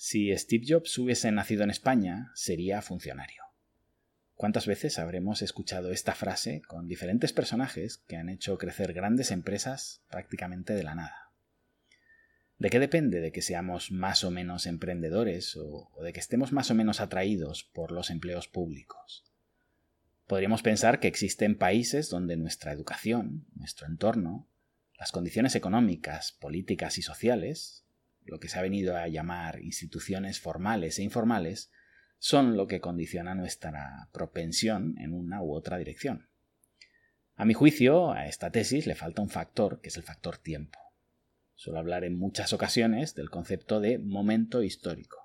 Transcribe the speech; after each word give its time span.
Si 0.00 0.32
Steve 0.38 0.64
Jobs 0.64 0.96
hubiese 0.98 1.32
nacido 1.32 1.64
en 1.64 1.70
España, 1.70 2.30
sería 2.36 2.82
funcionario. 2.82 3.42
¿Cuántas 4.36 4.68
veces 4.68 4.96
habremos 5.00 5.42
escuchado 5.42 5.90
esta 5.90 6.14
frase 6.14 6.62
con 6.68 6.86
diferentes 6.86 7.32
personajes 7.32 7.98
que 8.06 8.14
han 8.14 8.28
hecho 8.28 8.56
crecer 8.58 8.92
grandes 8.92 9.32
empresas 9.32 10.00
prácticamente 10.08 10.74
de 10.74 10.84
la 10.84 10.94
nada? 10.94 11.32
¿De 12.58 12.70
qué 12.70 12.78
depende 12.78 13.20
de 13.20 13.32
que 13.32 13.42
seamos 13.42 13.90
más 13.90 14.22
o 14.22 14.30
menos 14.30 14.66
emprendedores 14.66 15.56
o, 15.56 15.90
de 16.00 16.12
que 16.12 16.20
estemos 16.20 16.52
más 16.52 16.70
o 16.70 16.76
menos 16.76 17.00
atraídos 17.00 17.64
por 17.64 17.90
los 17.90 18.10
empleos 18.10 18.46
públicos? 18.46 19.24
Podríamos 20.28 20.62
pensar 20.62 21.00
que 21.00 21.08
existen 21.08 21.58
países 21.58 22.08
donde 22.08 22.36
nuestra 22.36 22.70
educación, 22.70 23.46
nuestro 23.56 23.88
entorno, 23.88 24.46
las 24.96 25.10
condiciones 25.10 25.56
económicas, 25.56 26.30
políticas 26.30 26.98
y 26.98 27.02
sociales, 27.02 27.84
lo 28.28 28.38
que 28.38 28.48
se 28.48 28.58
ha 28.58 28.62
venido 28.62 28.96
a 28.96 29.08
llamar 29.08 29.60
instituciones 29.60 30.40
formales 30.40 30.98
e 30.98 31.02
informales, 31.02 31.70
son 32.18 32.56
lo 32.56 32.66
que 32.66 32.80
condiciona 32.80 33.34
nuestra 33.34 34.08
propensión 34.12 34.96
en 34.98 35.12
una 35.12 35.42
u 35.42 35.52
otra 35.52 35.78
dirección. 35.78 36.28
A 37.36 37.44
mi 37.44 37.54
juicio, 37.54 38.12
a 38.12 38.26
esta 38.26 38.50
tesis 38.50 38.86
le 38.86 38.96
falta 38.96 39.22
un 39.22 39.30
factor, 39.30 39.80
que 39.80 39.88
es 39.88 39.96
el 39.96 40.02
factor 40.02 40.38
tiempo. 40.38 40.78
Suelo 41.54 41.78
hablar 41.78 42.04
en 42.04 42.18
muchas 42.18 42.52
ocasiones 42.52 43.14
del 43.14 43.30
concepto 43.30 43.80
de 43.80 43.98
momento 43.98 44.62
histórico. 44.62 45.18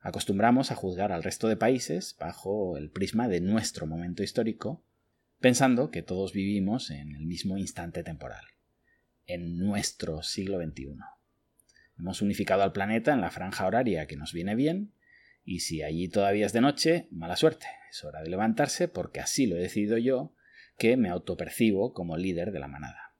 Acostumbramos 0.00 0.70
a 0.70 0.74
juzgar 0.74 1.12
al 1.12 1.22
resto 1.22 1.48
de 1.48 1.56
países 1.56 2.16
bajo 2.18 2.76
el 2.76 2.90
prisma 2.90 3.28
de 3.28 3.40
nuestro 3.40 3.86
momento 3.86 4.22
histórico, 4.22 4.82
pensando 5.38 5.90
que 5.90 6.02
todos 6.02 6.32
vivimos 6.32 6.90
en 6.90 7.14
el 7.14 7.26
mismo 7.26 7.58
instante 7.58 8.02
temporal, 8.02 8.44
en 9.26 9.58
nuestro 9.58 10.22
siglo 10.22 10.58
XXI. 10.58 10.96
Hemos 12.00 12.22
unificado 12.22 12.62
al 12.62 12.72
planeta 12.72 13.12
en 13.12 13.20
la 13.20 13.30
franja 13.30 13.66
horaria 13.66 14.06
que 14.06 14.16
nos 14.16 14.32
viene 14.32 14.54
bien, 14.54 14.94
y 15.44 15.60
si 15.60 15.82
allí 15.82 16.08
todavía 16.08 16.46
es 16.46 16.54
de 16.54 16.62
noche, 16.62 17.08
mala 17.10 17.36
suerte. 17.36 17.66
Es 17.90 18.02
hora 18.04 18.22
de 18.22 18.30
levantarse 18.30 18.88
porque 18.88 19.20
así 19.20 19.46
lo 19.46 19.56
he 19.56 19.60
decidido 19.60 19.98
yo, 19.98 20.34
que 20.78 20.96
me 20.96 21.10
autopercibo 21.10 21.92
como 21.92 22.16
líder 22.16 22.52
de 22.52 22.58
la 22.58 22.68
manada. 22.68 23.14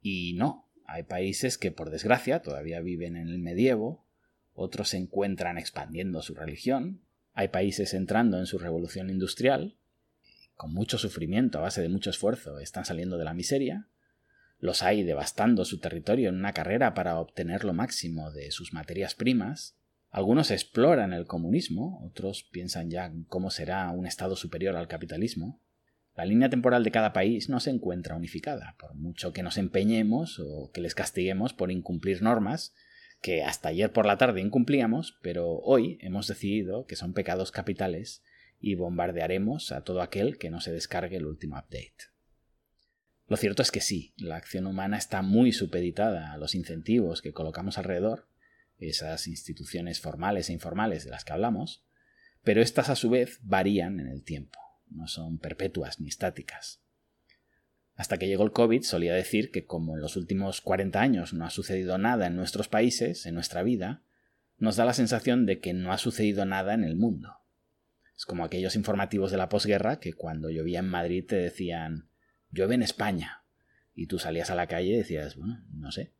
Y 0.00 0.34
no, 0.34 0.70
hay 0.86 1.02
países 1.02 1.58
que 1.58 1.72
por 1.72 1.90
desgracia 1.90 2.40
todavía 2.40 2.80
viven 2.80 3.16
en 3.16 3.26
el 3.26 3.40
medievo, 3.40 4.06
otros 4.52 4.90
se 4.90 4.98
encuentran 4.98 5.58
expandiendo 5.58 6.22
su 6.22 6.36
religión, 6.36 7.02
hay 7.32 7.48
países 7.48 7.94
entrando 7.94 8.38
en 8.38 8.46
su 8.46 8.60
revolución 8.60 9.10
industrial, 9.10 9.76
con 10.54 10.72
mucho 10.72 10.98
sufrimiento 10.98 11.58
a 11.58 11.62
base 11.62 11.82
de 11.82 11.88
mucho 11.88 12.10
esfuerzo 12.10 12.60
están 12.60 12.84
saliendo 12.84 13.18
de 13.18 13.24
la 13.24 13.34
miseria, 13.34 13.88
los 14.58 14.82
hay 14.82 15.02
devastando 15.02 15.64
su 15.64 15.78
territorio 15.78 16.28
en 16.28 16.36
una 16.36 16.52
carrera 16.52 16.94
para 16.94 17.18
obtener 17.18 17.64
lo 17.64 17.72
máximo 17.72 18.30
de 18.32 18.50
sus 18.50 18.72
materias 18.72 19.14
primas. 19.14 19.76
Algunos 20.10 20.50
exploran 20.50 21.12
el 21.12 21.26
comunismo, 21.26 22.04
otros 22.04 22.44
piensan 22.50 22.90
ya 22.90 23.12
cómo 23.28 23.50
será 23.50 23.90
un 23.90 24.06
Estado 24.06 24.36
superior 24.36 24.76
al 24.76 24.88
capitalismo. 24.88 25.60
La 26.16 26.24
línea 26.24 26.50
temporal 26.50 26.82
de 26.82 26.90
cada 26.90 27.12
país 27.12 27.48
no 27.48 27.60
se 27.60 27.70
encuentra 27.70 28.16
unificada, 28.16 28.74
por 28.78 28.94
mucho 28.94 29.32
que 29.32 29.42
nos 29.42 29.58
empeñemos 29.58 30.40
o 30.40 30.70
que 30.72 30.80
les 30.80 30.94
castiguemos 30.94 31.52
por 31.52 31.70
incumplir 31.70 32.22
normas 32.22 32.74
que 33.20 33.42
hasta 33.42 33.70
ayer 33.70 33.92
por 33.92 34.06
la 34.06 34.16
tarde 34.16 34.40
incumplíamos, 34.40 35.18
pero 35.22 35.58
hoy 35.58 35.98
hemos 36.00 36.28
decidido 36.28 36.86
que 36.86 36.96
son 36.96 37.12
pecados 37.12 37.50
capitales 37.50 38.22
y 38.60 38.74
bombardearemos 38.74 39.72
a 39.72 39.82
todo 39.82 40.02
aquel 40.02 40.38
que 40.38 40.50
no 40.50 40.60
se 40.60 40.72
descargue 40.72 41.16
el 41.16 41.26
último 41.26 41.56
update. 41.56 42.17
Lo 43.28 43.36
cierto 43.36 43.60
es 43.60 43.70
que 43.70 43.82
sí, 43.82 44.14
la 44.16 44.36
acción 44.36 44.66
humana 44.66 44.96
está 44.96 45.20
muy 45.20 45.52
supeditada 45.52 46.32
a 46.32 46.38
los 46.38 46.54
incentivos 46.54 47.20
que 47.20 47.34
colocamos 47.34 47.76
alrededor, 47.76 48.26
esas 48.78 49.28
instituciones 49.28 50.00
formales 50.00 50.48
e 50.48 50.54
informales 50.54 51.04
de 51.04 51.10
las 51.10 51.24
que 51.24 51.34
hablamos, 51.34 51.84
pero 52.42 52.62
estas 52.62 52.88
a 52.88 52.96
su 52.96 53.10
vez 53.10 53.38
varían 53.42 54.00
en 54.00 54.08
el 54.08 54.22
tiempo, 54.22 54.58
no 54.88 55.08
son 55.08 55.38
perpetuas 55.38 56.00
ni 56.00 56.08
estáticas. 56.08 56.80
Hasta 57.96 58.16
que 58.16 58.28
llegó 58.28 58.44
el 58.44 58.52
COVID 58.52 58.82
solía 58.82 59.12
decir 59.12 59.50
que 59.50 59.66
como 59.66 59.96
en 59.96 60.00
los 60.00 60.16
últimos 60.16 60.62
40 60.62 60.98
años 61.00 61.34
no 61.34 61.44
ha 61.44 61.50
sucedido 61.50 61.98
nada 61.98 62.28
en 62.28 62.36
nuestros 62.36 62.68
países, 62.68 63.26
en 63.26 63.34
nuestra 63.34 63.62
vida, 63.62 64.02
nos 64.56 64.76
da 64.76 64.86
la 64.86 64.94
sensación 64.94 65.44
de 65.44 65.60
que 65.60 65.74
no 65.74 65.92
ha 65.92 65.98
sucedido 65.98 66.46
nada 66.46 66.72
en 66.74 66.84
el 66.84 66.96
mundo. 66.96 67.34
Es 68.16 68.24
como 68.24 68.44
aquellos 68.44 68.74
informativos 68.74 69.30
de 69.30 69.36
la 69.36 69.48
posguerra 69.48 69.98
que 70.00 70.14
cuando 70.14 70.48
llovía 70.48 70.78
en 70.78 70.88
Madrid 70.88 71.24
te 71.26 71.36
decían 71.36 72.08
llueve 72.50 72.74
en 72.74 72.82
España. 72.82 73.42
Y 73.94 74.06
tú 74.06 74.18
salías 74.18 74.50
a 74.50 74.54
la 74.54 74.66
calle 74.66 74.90
y 74.90 74.96
decías, 74.96 75.36
bueno, 75.36 75.64
no 75.72 75.90
sé. 75.90 76.12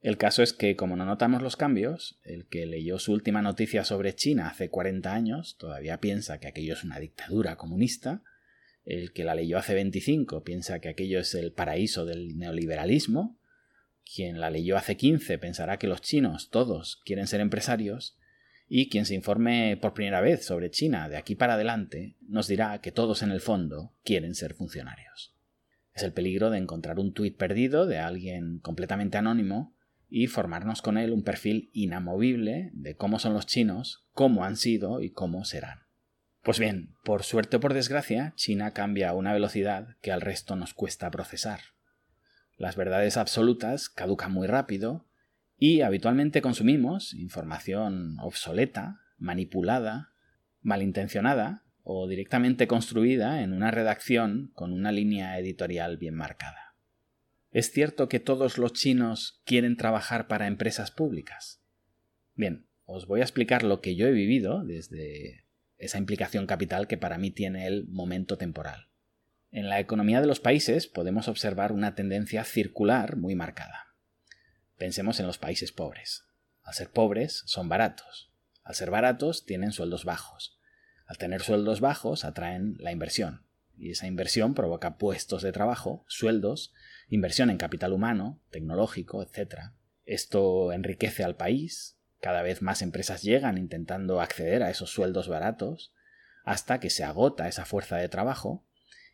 El 0.00 0.18
caso 0.18 0.42
es 0.42 0.52
que, 0.52 0.76
como 0.76 0.94
no 0.94 1.04
notamos 1.04 1.42
los 1.42 1.56
cambios, 1.56 2.20
el 2.22 2.46
que 2.46 2.66
leyó 2.66 2.98
su 2.98 3.12
última 3.12 3.42
noticia 3.42 3.82
sobre 3.82 4.14
China 4.14 4.48
hace 4.48 4.68
40 4.68 5.12
años 5.12 5.56
todavía 5.58 5.98
piensa 5.98 6.38
que 6.38 6.46
aquello 6.46 6.74
es 6.74 6.84
una 6.84 7.00
dictadura 7.00 7.56
comunista, 7.56 8.22
el 8.84 9.12
que 9.12 9.24
la 9.24 9.34
leyó 9.34 9.58
hace 9.58 9.74
25 9.74 10.44
piensa 10.44 10.78
que 10.78 10.88
aquello 10.88 11.18
es 11.18 11.34
el 11.34 11.52
paraíso 11.52 12.04
del 12.04 12.38
neoliberalismo, 12.38 13.40
quien 14.04 14.38
la 14.38 14.50
leyó 14.50 14.76
hace 14.76 14.96
15 14.96 15.38
pensará 15.38 15.78
que 15.78 15.88
los 15.88 16.02
chinos 16.02 16.50
todos 16.50 17.02
quieren 17.04 17.26
ser 17.26 17.40
empresarios, 17.40 18.16
y 18.68 18.88
quien 18.88 19.06
se 19.06 19.14
informe 19.14 19.78
por 19.80 19.94
primera 19.94 20.20
vez 20.20 20.44
sobre 20.44 20.70
China 20.70 21.08
de 21.08 21.16
aquí 21.16 21.34
para 21.34 21.54
adelante 21.54 22.16
nos 22.20 22.48
dirá 22.48 22.80
que 22.80 22.92
todos 22.92 23.22
en 23.22 23.30
el 23.30 23.40
fondo 23.40 23.92
quieren 24.04 24.34
ser 24.34 24.54
funcionarios. 24.54 25.34
Es 25.94 26.02
el 26.02 26.12
peligro 26.12 26.50
de 26.50 26.58
encontrar 26.58 26.98
un 26.98 27.14
tuit 27.14 27.36
perdido 27.36 27.86
de 27.86 27.98
alguien 27.98 28.58
completamente 28.58 29.16
anónimo 29.16 29.74
y 30.08 30.26
formarnos 30.26 30.82
con 30.82 30.98
él 30.98 31.12
un 31.12 31.22
perfil 31.22 31.70
inamovible 31.72 32.70
de 32.74 32.96
cómo 32.96 33.18
son 33.18 33.32
los 33.32 33.46
chinos, 33.46 34.04
cómo 34.12 34.44
han 34.44 34.56
sido 34.56 35.00
y 35.00 35.10
cómo 35.10 35.44
serán. 35.44 35.80
Pues 36.42 36.58
bien, 36.58 36.94
por 37.02 37.24
suerte 37.24 37.56
o 37.56 37.60
por 37.60 37.74
desgracia, 37.74 38.32
China 38.36 38.72
cambia 38.72 39.08
a 39.08 39.14
una 39.14 39.32
velocidad 39.32 39.96
que 40.00 40.12
al 40.12 40.20
resto 40.20 40.54
nos 40.54 40.74
cuesta 40.74 41.10
procesar. 41.10 41.60
Las 42.56 42.76
verdades 42.76 43.16
absolutas 43.16 43.88
caducan 43.88 44.32
muy 44.32 44.46
rápido 44.46 45.05
y 45.58 45.80
habitualmente 45.80 46.42
consumimos 46.42 47.14
información 47.14 48.16
obsoleta, 48.20 49.00
manipulada, 49.18 50.12
malintencionada 50.60 51.64
o 51.82 52.08
directamente 52.08 52.66
construida 52.66 53.42
en 53.42 53.52
una 53.52 53.70
redacción 53.70 54.50
con 54.54 54.72
una 54.72 54.92
línea 54.92 55.38
editorial 55.38 55.96
bien 55.96 56.14
marcada. 56.14 56.74
¿Es 57.52 57.70
cierto 57.70 58.08
que 58.08 58.20
todos 58.20 58.58
los 58.58 58.72
chinos 58.72 59.40
quieren 59.46 59.76
trabajar 59.76 60.26
para 60.26 60.46
empresas 60.46 60.90
públicas? 60.90 61.62
Bien, 62.34 62.66
os 62.84 63.06
voy 63.06 63.20
a 63.20 63.24
explicar 63.24 63.62
lo 63.62 63.80
que 63.80 63.96
yo 63.96 64.06
he 64.06 64.12
vivido 64.12 64.62
desde 64.62 65.46
esa 65.78 65.98
implicación 65.98 66.46
capital 66.46 66.86
que 66.86 66.98
para 66.98 67.18
mí 67.18 67.30
tiene 67.30 67.66
el 67.66 67.86
momento 67.88 68.36
temporal. 68.36 68.88
En 69.50 69.68
la 69.68 69.80
economía 69.80 70.20
de 70.20 70.26
los 70.26 70.40
países 70.40 70.86
podemos 70.86 71.28
observar 71.28 71.72
una 71.72 71.94
tendencia 71.94 72.44
circular 72.44 73.16
muy 73.16 73.34
marcada. 73.34 73.85
Pensemos 74.76 75.20
en 75.20 75.26
los 75.26 75.38
países 75.38 75.72
pobres. 75.72 76.24
Al 76.62 76.74
ser 76.74 76.90
pobres, 76.90 77.42
son 77.46 77.68
baratos. 77.68 78.30
Al 78.62 78.74
ser 78.74 78.90
baratos, 78.90 79.46
tienen 79.46 79.72
sueldos 79.72 80.04
bajos. 80.04 80.58
Al 81.06 81.16
tener 81.16 81.42
sueldos 81.42 81.80
bajos, 81.80 82.24
atraen 82.24 82.76
la 82.78 82.92
inversión. 82.92 83.46
Y 83.78 83.90
esa 83.90 84.06
inversión 84.06 84.54
provoca 84.54 84.98
puestos 84.98 85.42
de 85.42 85.52
trabajo, 85.52 86.04
sueldos, 86.08 86.74
inversión 87.08 87.50
en 87.50 87.58
capital 87.58 87.92
humano, 87.92 88.42
tecnológico, 88.50 89.22
etc. 89.22 89.72
Esto 90.04 90.72
enriquece 90.72 91.24
al 91.24 91.36
país. 91.36 91.98
Cada 92.20 92.42
vez 92.42 92.60
más 92.60 92.82
empresas 92.82 93.22
llegan 93.22 93.56
intentando 93.56 94.20
acceder 94.20 94.62
a 94.62 94.70
esos 94.70 94.90
sueldos 94.90 95.28
baratos, 95.28 95.94
hasta 96.44 96.80
que 96.80 96.90
se 96.90 97.04
agota 97.04 97.48
esa 97.48 97.64
fuerza 97.64 97.96
de 97.96 98.08
trabajo 98.08 98.65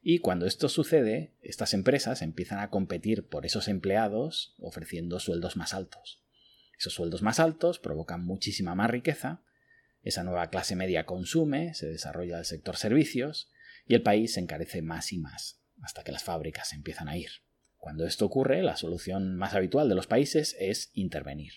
y 0.03 0.19
cuando 0.19 0.47
esto 0.47 0.69
sucede, 0.69 1.33
estas 1.41 1.75
empresas 1.75 2.23
empiezan 2.23 2.59
a 2.59 2.71
competir 2.71 3.29
por 3.29 3.47
esos 3.47 3.69
empleados 3.69 4.55
ofreciendo 4.59 5.21
sueldos 5.21 5.57
más 5.57 5.75
altos. 5.75 6.25
Esos 6.77 6.95
sueldos 6.95 7.23
más 7.23 7.39
altos 7.39 7.79
provocan 7.79 8.25
muchísima 8.25 8.75
más 8.75 8.91
riqueza, 8.91 9.43
esa 10.03 10.25
nueva 10.25 10.51
clase 10.51 10.75
media 10.75 11.07
consume, 11.07 11.75
se 11.75 11.87
desarrolla 11.87 12.41
el 12.41 12.45
sector 12.45 12.77
servicios 12.77 13.51
y 13.87 13.95
el 13.95 14.03
país 14.03 14.35
se 14.35 14.41
encarece 14.41 14.83
más 14.83 15.13
y 15.13 15.19
más, 15.19 15.63
hasta 15.81 16.03
que 16.03 16.11
las 16.11 16.25
fábricas 16.25 16.73
empiezan 16.73 17.09
a 17.09 17.17
ir. 17.17 17.31
Cuando 17.77 18.05
esto 18.05 18.27
ocurre, 18.27 18.63
la 18.63 18.77
solución 18.77 19.37
más 19.37 19.55
habitual 19.55 19.89
de 19.89 19.95
los 19.95 20.09
países 20.09 20.57
es 20.59 20.91
intervenir. 20.95 21.53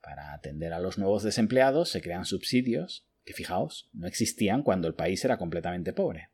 Para 0.00 0.32
atender 0.32 0.72
a 0.72 0.78
los 0.78 0.98
nuevos 0.98 1.24
desempleados 1.24 1.88
se 1.88 2.00
crean 2.00 2.24
subsidios 2.24 3.08
que, 3.24 3.32
fijaos, 3.32 3.90
no 3.92 4.06
existían 4.06 4.62
cuando 4.62 4.86
el 4.86 4.94
país 4.94 5.24
era 5.24 5.38
completamente 5.38 5.92
pobre. 5.92 6.33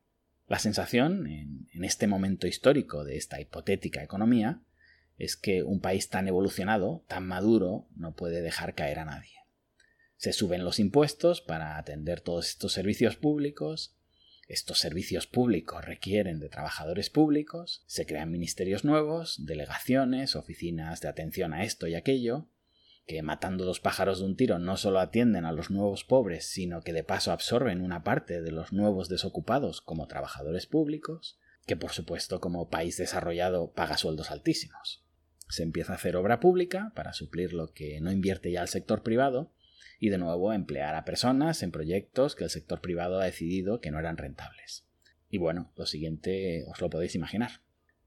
La 0.50 0.58
sensación, 0.58 1.29
en, 1.29 1.85
este 1.85 2.08
momento 2.08 2.49
histórico 2.49 3.05
de 3.05 3.17
esta 3.17 3.41
hipotética 3.41 4.02
economía, 4.02 4.61
es 5.17 5.37
que 5.37 5.62
un 5.62 5.81
país 5.81 6.08
tan 6.08 6.26
evolucionado, 6.26 7.05
tan 7.06 7.25
maduro, 7.25 7.87
no 7.94 8.17
puede 8.17 8.43
dejar 8.43 8.75
caer 8.75 8.99
a 8.99 9.05
nadie. 9.05 9.37
Se 10.17 10.32
suben 10.32 10.64
los 10.64 10.81
impuestos 10.81 11.41
para 11.41 11.79
atender 11.79 12.20
todos 12.20 12.49
estos 12.49 12.73
servicios 12.73 13.14
públicos, 13.14 13.94
estos 14.49 14.81
servicios 14.81 15.29
públicos 15.29 15.85
requieren 15.85 16.41
de 16.41 16.49
trabajadores 16.49 17.11
públicos, 17.11 17.85
se 17.87 18.05
crean 18.05 18.32
ministerios 18.32 18.85
nuevos, 18.85 19.46
delegaciones, 19.46 20.35
oficinas 20.35 21.00
de 21.00 21.11
atención 21.11 21.55
a 21.55 21.62
esto 21.62 21.87
y 21.87 21.94
aquello, 21.94 22.49
que 23.10 23.22
matando 23.24 23.64
dos 23.64 23.80
pájaros 23.80 24.20
de 24.20 24.24
un 24.24 24.36
tiro 24.36 24.60
no 24.60 24.76
solo 24.76 25.00
atienden 25.00 25.44
a 25.44 25.50
los 25.50 25.68
nuevos 25.68 26.04
pobres, 26.04 26.46
sino 26.46 26.82
que 26.82 26.92
de 26.92 27.02
paso 27.02 27.32
absorben 27.32 27.80
una 27.80 28.04
parte 28.04 28.40
de 28.40 28.52
los 28.52 28.72
nuevos 28.72 29.08
desocupados 29.08 29.80
como 29.80 30.06
trabajadores 30.06 30.68
públicos, 30.68 31.36
que 31.66 31.74
por 31.74 31.90
supuesto 31.90 32.40
como 32.40 32.70
país 32.70 32.96
desarrollado 32.98 33.72
paga 33.72 33.96
sueldos 33.96 34.30
altísimos. 34.30 35.04
Se 35.48 35.64
empieza 35.64 35.90
a 35.90 35.96
hacer 35.96 36.14
obra 36.14 36.38
pública 36.38 36.92
para 36.94 37.12
suplir 37.12 37.52
lo 37.52 37.72
que 37.72 38.00
no 38.00 38.12
invierte 38.12 38.52
ya 38.52 38.62
el 38.62 38.68
sector 38.68 39.02
privado 39.02 39.50
y 39.98 40.10
de 40.10 40.18
nuevo 40.18 40.52
emplear 40.52 40.94
a 40.94 41.04
personas 41.04 41.64
en 41.64 41.72
proyectos 41.72 42.36
que 42.36 42.44
el 42.44 42.50
sector 42.50 42.80
privado 42.80 43.18
ha 43.18 43.24
decidido 43.24 43.80
que 43.80 43.90
no 43.90 43.98
eran 43.98 44.18
rentables. 44.18 44.86
Y 45.28 45.38
bueno, 45.38 45.72
lo 45.76 45.84
siguiente 45.84 46.64
os 46.68 46.80
lo 46.80 46.88
podéis 46.90 47.16
imaginar, 47.16 47.62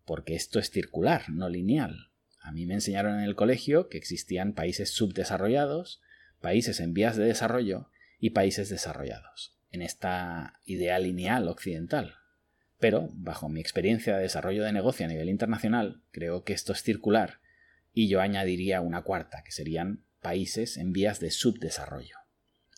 porque 0.05 0.35
esto 0.35 0.59
es 0.59 0.69
circular, 0.69 1.29
no 1.29 1.49
lineal. 1.49 2.12
A 2.43 2.51
mí 2.51 2.67
me 2.67 2.75
enseñaron 2.75 3.17
en 3.17 3.23
el 3.23 3.35
colegio 3.35 3.89
que 3.89 3.97
existían 3.97 4.53
países 4.53 4.91
subdesarrollados, 4.91 6.01
países 6.39 6.79
en 6.79 6.93
vías 6.93 7.17
de 7.17 7.25
desarrollo 7.25 7.89
y 8.19 8.29
países 8.31 8.69
desarrollados, 8.69 9.57
en 9.71 9.81
esta 9.81 10.59
idea 10.65 10.99
lineal 10.99 11.47
occidental, 11.47 12.17
pero, 12.83 13.07
bajo 13.13 13.47
mi 13.47 13.61
experiencia 13.61 14.17
de 14.17 14.23
desarrollo 14.23 14.65
de 14.65 14.73
negocio 14.73 15.05
a 15.05 15.07
nivel 15.07 15.29
internacional, 15.29 16.01
creo 16.11 16.43
que 16.43 16.51
esto 16.51 16.73
es 16.73 16.83
circular 16.83 17.39
y 17.93 18.09
yo 18.09 18.19
añadiría 18.19 18.81
una 18.81 19.03
cuarta, 19.03 19.41
que 19.45 19.53
serían 19.53 20.03
países 20.21 20.75
en 20.75 20.91
vías 20.91 21.21
de 21.21 21.31
subdesarrollo. 21.31 22.17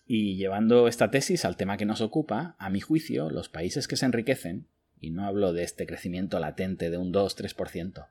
Y 0.06 0.36
llevando 0.36 0.86
esta 0.86 1.10
tesis 1.10 1.44
al 1.44 1.56
tema 1.56 1.76
que 1.76 1.86
nos 1.86 2.00
ocupa, 2.02 2.54
a 2.60 2.70
mi 2.70 2.80
juicio, 2.80 3.30
los 3.30 3.48
países 3.48 3.88
que 3.88 3.96
se 3.96 4.06
enriquecen, 4.06 4.68
y 5.00 5.10
no 5.10 5.26
hablo 5.26 5.52
de 5.52 5.64
este 5.64 5.88
crecimiento 5.88 6.38
latente 6.38 6.88
de 6.88 6.98
un 6.98 7.12
2-3%, 7.12 8.06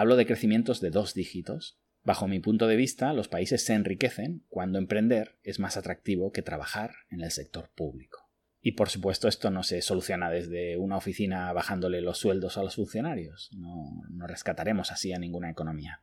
hablo 0.00 0.16
de 0.16 0.24
crecimientos 0.24 0.80
de 0.80 0.88
dos 0.88 1.12
dígitos, 1.12 1.78
bajo 2.04 2.26
mi 2.26 2.40
punto 2.40 2.66
de 2.66 2.76
vista, 2.76 3.12
los 3.12 3.28
países 3.28 3.62
se 3.66 3.74
enriquecen 3.74 4.46
cuando 4.48 4.78
emprender 4.78 5.38
es 5.42 5.58
más 5.58 5.76
atractivo 5.76 6.32
que 6.32 6.40
trabajar 6.40 6.92
en 7.10 7.20
el 7.20 7.30
sector 7.30 7.70
público. 7.74 8.30
Y 8.62 8.72
por 8.72 8.88
supuesto 8.88 9.28
esto 9.28 9.50
no 9.50 9.62
se 9.62 9.82
soluciona 9.82 10.30
desde 10.30 10.78
una 10.78 10.96
oficina 10.96 11.52
bajándole 11.52 12.00
los 12.00 12.16
sueldos 12.16 12.56
a 12.56 12.62
los 12.62 12.76
funcionarios. 12.76 13.50
No, 13.52 14.02
no 14.08 14.26
rescataremos 14.26 14.90
así 14.90 15.12
a 15.12 15.18
ninguna 15.18 15.50
economía. 15.50 16.00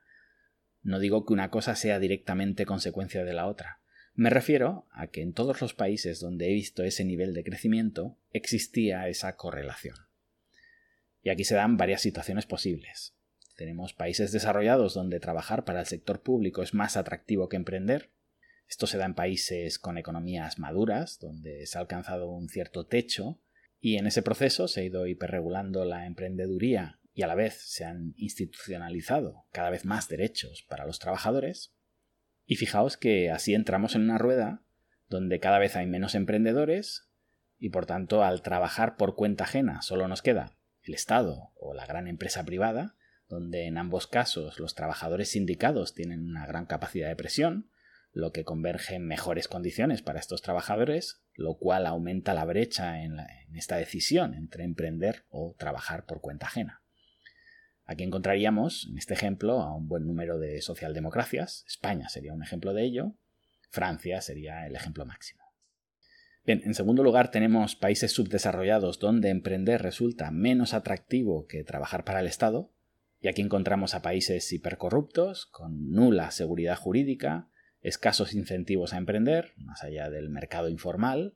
No 0.83 0.99
digo 0.99 1.25
que 1.25 1.33
una 1.33 1.49
cosa 1.49 1.75
sea 1.75 1.97
directamente 1.97 2.67
consecuencia 2.67 3.23
de 3.23 3.33
la 3.33 3.47
otra. 3.47 3.81
Me 4.13 4.29
refiero 4.29 4.85
a 4.91 5.07
que 5.07 5.23
en 5.23 5.33
todos 5.33 5.59
los 5.59 5.73
países 5.73 6.19
donde 6.19 6.51
he 6.51 6.53
visto 6.53 6.83
ese 6.83 7.03
nivel 7.03 7.33
de 7.33 7.43
crecimiento 7.43 8.19
existía 8.31 9.07
esa 9.07 9.35
correlación. 9.37 9.95
Y 11.23 11.31
aquí 11.31 11.43
se 11.45 11.55
dan 11.55 11.77
varias 11.77 12.01
situaciones 12.01 12.45
posibles. 12.45 13.16
Tenemos 13.57 13.93
países 13.93 14.31
desarrollados 14.31 14.93
donde 14.93 15.19
trabajar 15.19 15.65
para 15.65 15.81
el 15.81 15.85
sector 15.85 16.21
público 16.21 16.63
es 16.63 16.73
más 16.73 16.95
atractivo 16.95 17.49
que 17.49 17.57
emprender, 17.57 18.11
esto 18.67 18.85
se 18.85 18.97
da 18.97 19.05
en 19.05 19.13
países 19.13 19.79
con 19.79 19.97
economías 19.97 20.59
maduras, 20.59 21.19
donde 21.19 21.65
se 21.65 21.77
ha 21.77 21.81
alcanzado 21.81 22.29
un 22.29 22.49
cierto 22.49 22.85
techo, 22.85 23.39
y 23.79 23.97
en 23.97 24.07
ese 24.07 24.21
proceso 24.21 24.67
se 24.67 24.81
ha 24.81 24.83
ido 24.83 25.07
hiperregulando 25.07 25.85
la 25.85 26.05
emprendeduría 26.05 26.99
y 27.13 27.21
a 27.21 27.27
la 27.27 27.35
vez 27.35 27.61
se 27.63 27.85
han 27.85 28.13
institucionalizado 28.17 29.45
cada 29.51 29.69
vez 29.69 29.85
más 29.85 30.09
derechos 30.09 30.65
para 30.67 30.85
los 30.85 30.99
trabajadores. 30.99 31.73
Y 32.45 32.55
fijaos 32.55 32.97
que 32.97 33.31
así 33.31 33.53
entramos 33.53 33.95
en 33.95 34.03
una 34.03 34.17
rueda 34.17 34.63
donde 35.07 35.39
cada 35.39 35.59
vez 35.59 35.75
hay 35.75 35.87
menos 35.87 36.15
emprendedores 36.15 37.09
y 37.57 37.69
por 37.69 37.85
tanto 37.85 38.23
al 38.23 38.41
trabajar 38.41 38.97
por 38.97 39.15
cuenta 39.15 39.45
ajena 39.45 39.81
solo 39.81 40.07
nos 40.07 40.21
queda 40.21 40.57
el 40.83 40.93
Estado 40.93 41.51
o 41.55 41.73
la 41.73 41.85
gran 41.85 42.07
empresa 42.07 42.43
privada, 42.45 42.96
donde 43.29 43.65
en 43.65 43.77
ambos 43.77 44.07
casos 44.07 44.59
los 44.59 44.75
trabajadores 44.75 45.31
sindicados 45.31 45.93
tienen 45.93 46.23
una 46.23 46.45
gran 46.45 46.65
capacidad 46.65 47.07
de 47.07 47.15
presión, 47.15 47.69
lo 48.13 48.31
que 48.31 48.43
converge 48.43 48.95
en 48.95 49.05
mejores 49.05 49.47
condiciones 49.47 50.01
para 50.01 50.19
estos 50.19 50.41
trabajadores, 50.41 51.21
lo 51.35 51.57
cual 51.57 51.85
aumenta 51.85 52.33
la 52.33 52.45
brecha 52.45 53.03
en, 53.03 53.19
esta 53.53 53.77
decisión 53.77 54.33
entre 54.33 54.63
emprender 54.63 55.25
o 55.29 55.55
trabajar 55.57 56.05
por 56.05 56.21
cuenta 56.21 56.47
ajena. 56.47 56.81
Aquí 57.85 58.03
encontraríamos, 58.03 58.87
en 58.89 58.97
este 58.97 59.13
ejemplo, 59.13 59.61
a 59.61 59.73
un 59.75 59.87
buen 59.87 60.05
número 60.05 60.39
de 60.39 60.61
socialdemocracias. 60.61 61.63
España 61.67 62.09
sería 62.09 62.33
un 62.33 62.43
ejemplo 62.43 62.73
de 62.73 62.83
ello. 62.83 63.13
Francia 63.69 64.19
sería 64.21 64.65
el 64.65 64.75
ejemplo 64.75 65.05
máximo. 65.05 65.43
Bien, 66.45 66.61
en 66.65 66.73
segundo 66.73 67.03
lugar 67.03 67.29
tenemos 67.29 67.75
países 67.75 68.13
subdesarrollados 68.13 68.99
donde 68.99 69.29
emprender 69.29 69.81
resulta 69.81 70.31
menos 70.31 70.73
atractivo 70.73 71.45
que 71.45 71.63
trabajar 71.63 72.03
para 72.03 72.21
el 72.21 72.27
Estado. 72.27 72.71
Y 73.19 73.27
aquí 73.27 73.41
encontramos 73.41 73.95
a 73.95 74.01
países 74.01 74.51
hipercorruptos, 74.51 75.47
con 75.47 75.91
nula 75.91 76.31
seguridad 76.31 76.77
jurídica, 76.77 77.49
escasos 77.81 78.33
incentivos 78.33 78.93
a 78.93 78.97
emprender, 78.97 79.53
más 79.57 79.83
allá 79.83 80.09
del 80.09 80.29
mercado 80.29 80.69
informal, 80.69 81.35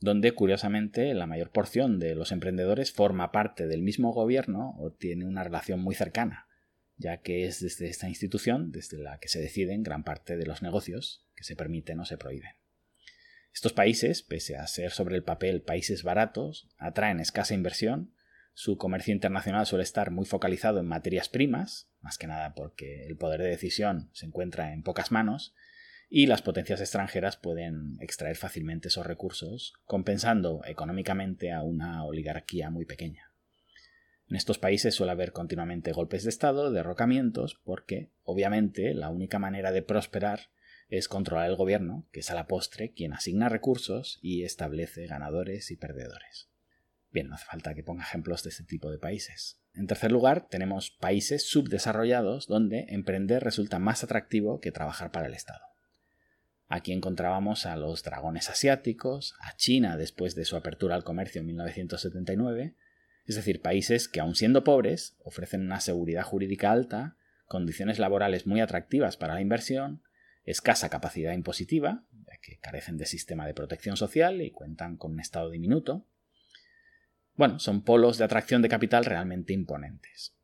donde 0.00 0.32
curiosamente 0.32 1.14
la 1.14 1.26
mayor 1.26 1.50
porción 1.50 1.98
de 1.98 2.14
los 2.14 2.32
emprendedores 2.32 2.92
forma 2.92 3.30
parte 3.30 3.66
del 3.66 3.82
mismo 3.82 4.12
gobierno 4.12 4.74
o 4.78 4.90
tiene 4.90 5.26
una 5.26 5.44
relación 5.44 5.80
muy 5.80 5.94
cercana, 5.94 6.48
ya 6.96 7.18
que 7.18 7.46
es 7.46 7.60
desde 7.60 7.88
esta 7.88 8.08
institución 8.08 8.72
desde 8.72 8.98
la 8.98 9.18
que 9.18 9.28
se 9.28 9.40
deciden 9.40 9.82
gran 9.82 10.02
parte 10.02 10.36
de 10.36 10.46
los 10.46 10.60
negocios 10.60 11.24
que 11.36 11.44
se 11.44 11.56
permiten 11.56 12.00
o 12.00 12.04
se 12.04 12.18
prohíben. 12.18 12.50
Estos 13.54 13.72
países, 13.72 14.22
pese 14.22 14.56
a 14.56 14.66
ser 14.66 14.90
sobre 14.90 15.14
el 15.14 15.22
papel 15.22 15.62
países 15.62 16.02
baratos, 16.02 16.68
atraen 16.78 17.20
escasa 17.20 17.54
inversión, 17.54 18.12
su 18.54 18.76
comercio 18.76 19.14
internacional 19.14 19.66
suele 19.66 19.82
estar 19.82 20.10
muy 20.10 20.26
focalizado 20.26 20.80
en 20.80 20.86
materias 20.86 21.28
primas, 21.28 21.88
más 22.00 22.18
que 22.18 22.26
nada 22.26 22.54
porque 22.54 23.06
el 23.06 23.16
poder 23.16 23.40
de 23.40 23.48
decisión 23.48 24.10
se 24.12 24.26
encuentra 24.26 24.72
en 24.72 24.82
pocas 24.82 25.10
manos, 25.10 25.54
y 26.14 26.26
las 26.26 26.42
potencias 26.42 26.80
extranjeras 26.80 27.38
pueden 27.38 27.96
extraer 28.00 28.36
fácilmente 28.36 28.88
esos 28.88 29.06
recursos, 29.06 29.72
compensando 29.86 30.60
económicamente 30.66 31.52
a 31.52 31.62
una 31.62 32.04
oligarquía 32.04 32.68
muy 32.68 32.84
pequeña. 32.84 33.32
En 34.28 34.36
estos 34.36 34.58
países 34.58 34.94
suele 34.94 35.12
haber 35.12 35.32
continuamente 35.32 35.92
golpes 35.92 36.24
de 36.24 36.28
Estado, 36.28 36.70
derrocamientos, 36.70 37.60
porque, 37.64 38.10
obviamente, 38.24 38.92
la 38.92 39.08
única 39.08 39.38
manera 39.38 39.72
de 39.72 39.82
prosperar 39.82 40.50
es 40.88 41.08
controlar 41.08 41.48
el 41.48 41.56
gobierno, 41.56 42.06
que 42.12 42.20
es 42.20 42.30
a 42.30 42.34
la 42.34 42.46
postre 42.46 42.92
quien 42.92 43.14
asigna 43.14 43.48
recursos 43.48 44.18
y 44.20 44.44
establece 44.44 45.06
ganadores 45.06 45.70
y 45.70 45.76
perdedores. 45.76 46.51
Bien, 47.12 47.28
no 47.28 47.34
hace 47.34 47.44
falta 47.44 47.74
que 47.74 47.82
ponga 47.82 48.02
ejemplos 48.02 48.42
de 48.42 48.50
este 48.50 48.64
tipo 48.64 48.90
de 48.90 48.98
países. 48.98 49.60
En 49.74 49.86
tercer 49.86 50.10
lugar, 50.10 50.48
tenemos 50.48 50.90
países 50.90 51.48
subdesarrollados 51.48 52.46
donde 52.46 52.86
emprender 52.88 53.44
resulta 53.44 53.78
más 53.78 54.02
atractivo 54.02 54.60
que 54.60 54.72
trabajar 54.72 55.10
para 55.10 55.26
el 55.26 55.34
Estado. 55.34 55.60
Aquí 56.68 56.92
encontrábamos 56.92 57.66
a 57.66 57.76
los 57.76 58.02
dragones 58.02 58.48
asiáticos, 58.48 59.34
a 59.40 59.54
China 59.56 59.98
después 59.98 60.34
de 60.34 60.46
su 60.46 60.56
apertura 60.56 60.94
al 60.94 61.04
comercio 61.04 61.40
en 61.40 61.48
1979, 61.48 62.76
es 63.26 63.36
decir, 63.36 63.60
países 63.60 64.08
que 64.08 64.20
aun 64.20 64.34
siendo 64.34 64.64
pobres 64.64 65.16
ofrecen 65.22 65.60
una 65.60 65.80
seguridad 65.80 66.24
jurídica 66.24 66.72
alta, 66.72 67.16
condiciones 67.44 67.98
laborales 67.98 68.46
muy 68.46 68.60
atractivas 68.60 69.18
para 69.18 69.34
la 69.34 69.42
inversión, 69.42 70.02
escasa 70.44 70.88
capacidad 70.88 71.34
impositiva, 71.34 72.04
ya 72.10 72.38
que 72.40 72.58
carecen 72.58 72.96
de 72.96 73.06
sistema 73.06 73.46
de 73.46 73.54
protección 73.54 73.96
social 73.96 74.40
y 74.40 74.50
cuentan 74.50 74.96
con 74.96 75.12
un 75.12 75.20
Estado 75.20 75.50
diminuto. 75.50 76.06
Bueno, 77.34 77.58
son 77.58 77.82
polos 77.82 78.18
de 78.18 78.24
atracción 78.24 78.62
de 78.62 78.68
capital 78.68 79.04
realmente 79.04 79.52
imponentes. 79.52 80.34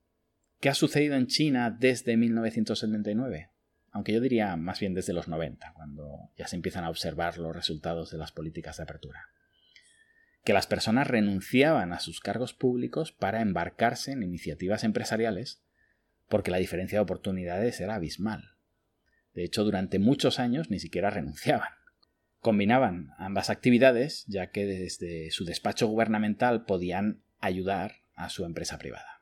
¿Qué 0.61 0.69
ha 0.69 0.75
sucedido 0.75 1.17
en 1.17 1.27
China 1.27 1.71
desde 1.71 2.17
1979? 2.17 3.51
aunque 3.91 4.13
yo 4.13 4.21
diría 4.21 4.55
más 4.57 4.81
bien 4.81 4.95
desde 4.95 5.13
los 5.13 5.29
90, 5.29 5.73
cuando 5.75 6.31
ya 6.37 6.47
se 6.47 6.57
empiezan 6.57 6.85
a 6.85 6.91
observar 6.91 7.39
los 7.39 7.55
resultados 7.55 8.11
de 8.11 8.19
las 8.19 8.33
políticas 8.33 8.77
de 8.77 8.85
apertura. 8.85 9.29
Que 10.45 10.53
las 10.53 10.67
personas 10.67 11.09
renunciaban 11.09 11.93
a 11.93 12.01
sus 12.01 12.21
cargos 12.21 12.55
públicos 12.55 13.13
para 13.13 13.41
embarcarse 13.41 14.13
en 14.13 14.23
iniciativas 14.23 14.85
empresariales 14.85 15.63
porque 16.29 16.51
la 16.51 16.59
diferencia 16.59 16.99
de 16.99 17.03
oportunidades 17.03 17.81
era 17.81 17.95
abismal. 17.95 18.57
De 19.35 19.45
hecho, 19.45 19.65
durante 19.65 19.99
muchos 19.99 20.39
años 20.39 20.71
ni 20.71 20.79
siquiera 20.79 21.11
renunciaban. 21.11 21.71
Combinaban 22.41 23.11
ambas 23.19 23.51
actividades 23.51 24.25
ya 24.27 24.51
que 24.51 24.67
desde 24.67 25.31
su 25.31 25.45
despacho 25.45 25.87
gubernamental 25.89 26.65
podían 26.65 27.23
ayudar 27.41 28.03
a 28.15 28.29
su 28.29 28.45
empresa 28.45 28.79
privada 28.79 29.19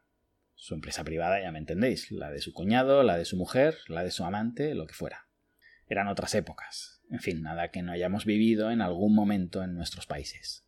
su 0.57 0.75
empresa 0.75 1.05
privada, 1.05 1.41
ya 1.41 1.53
me 1.53 1.59
entendéis, 1.59 2.11
la 2.11 2.31
de 2.31 2.41
su 2.41 2.53
cuñado, 2.53 3.03
la 3.03 3.17
de 3.17 3.25
su 3.25 3.37
mujer, 3.37 3.77
la 3.89 4.03
de 4.03 4.11
su 4.11 4.25
amante, 4.25 4.75
lo 4.75 4.87
que 4.87 4.95
fuera. 4.95 5.29
Eran 5.87 6.09
otras 6.09 6.35
épocas, 6.35 7.03
en 7.11 7.21
fin, 7.21 7.43
nada 7.43 7.71
que 7.71 7.83
no 7.83 7.93
hayamos 7.93 8.25
vivido 8.25 8.71
en 8.71 8.81
algún 8.81 9.15
momento 9.15 9.63
en 9.63 9.75
nuestros 9.75 10.07
países. 10.07 10.67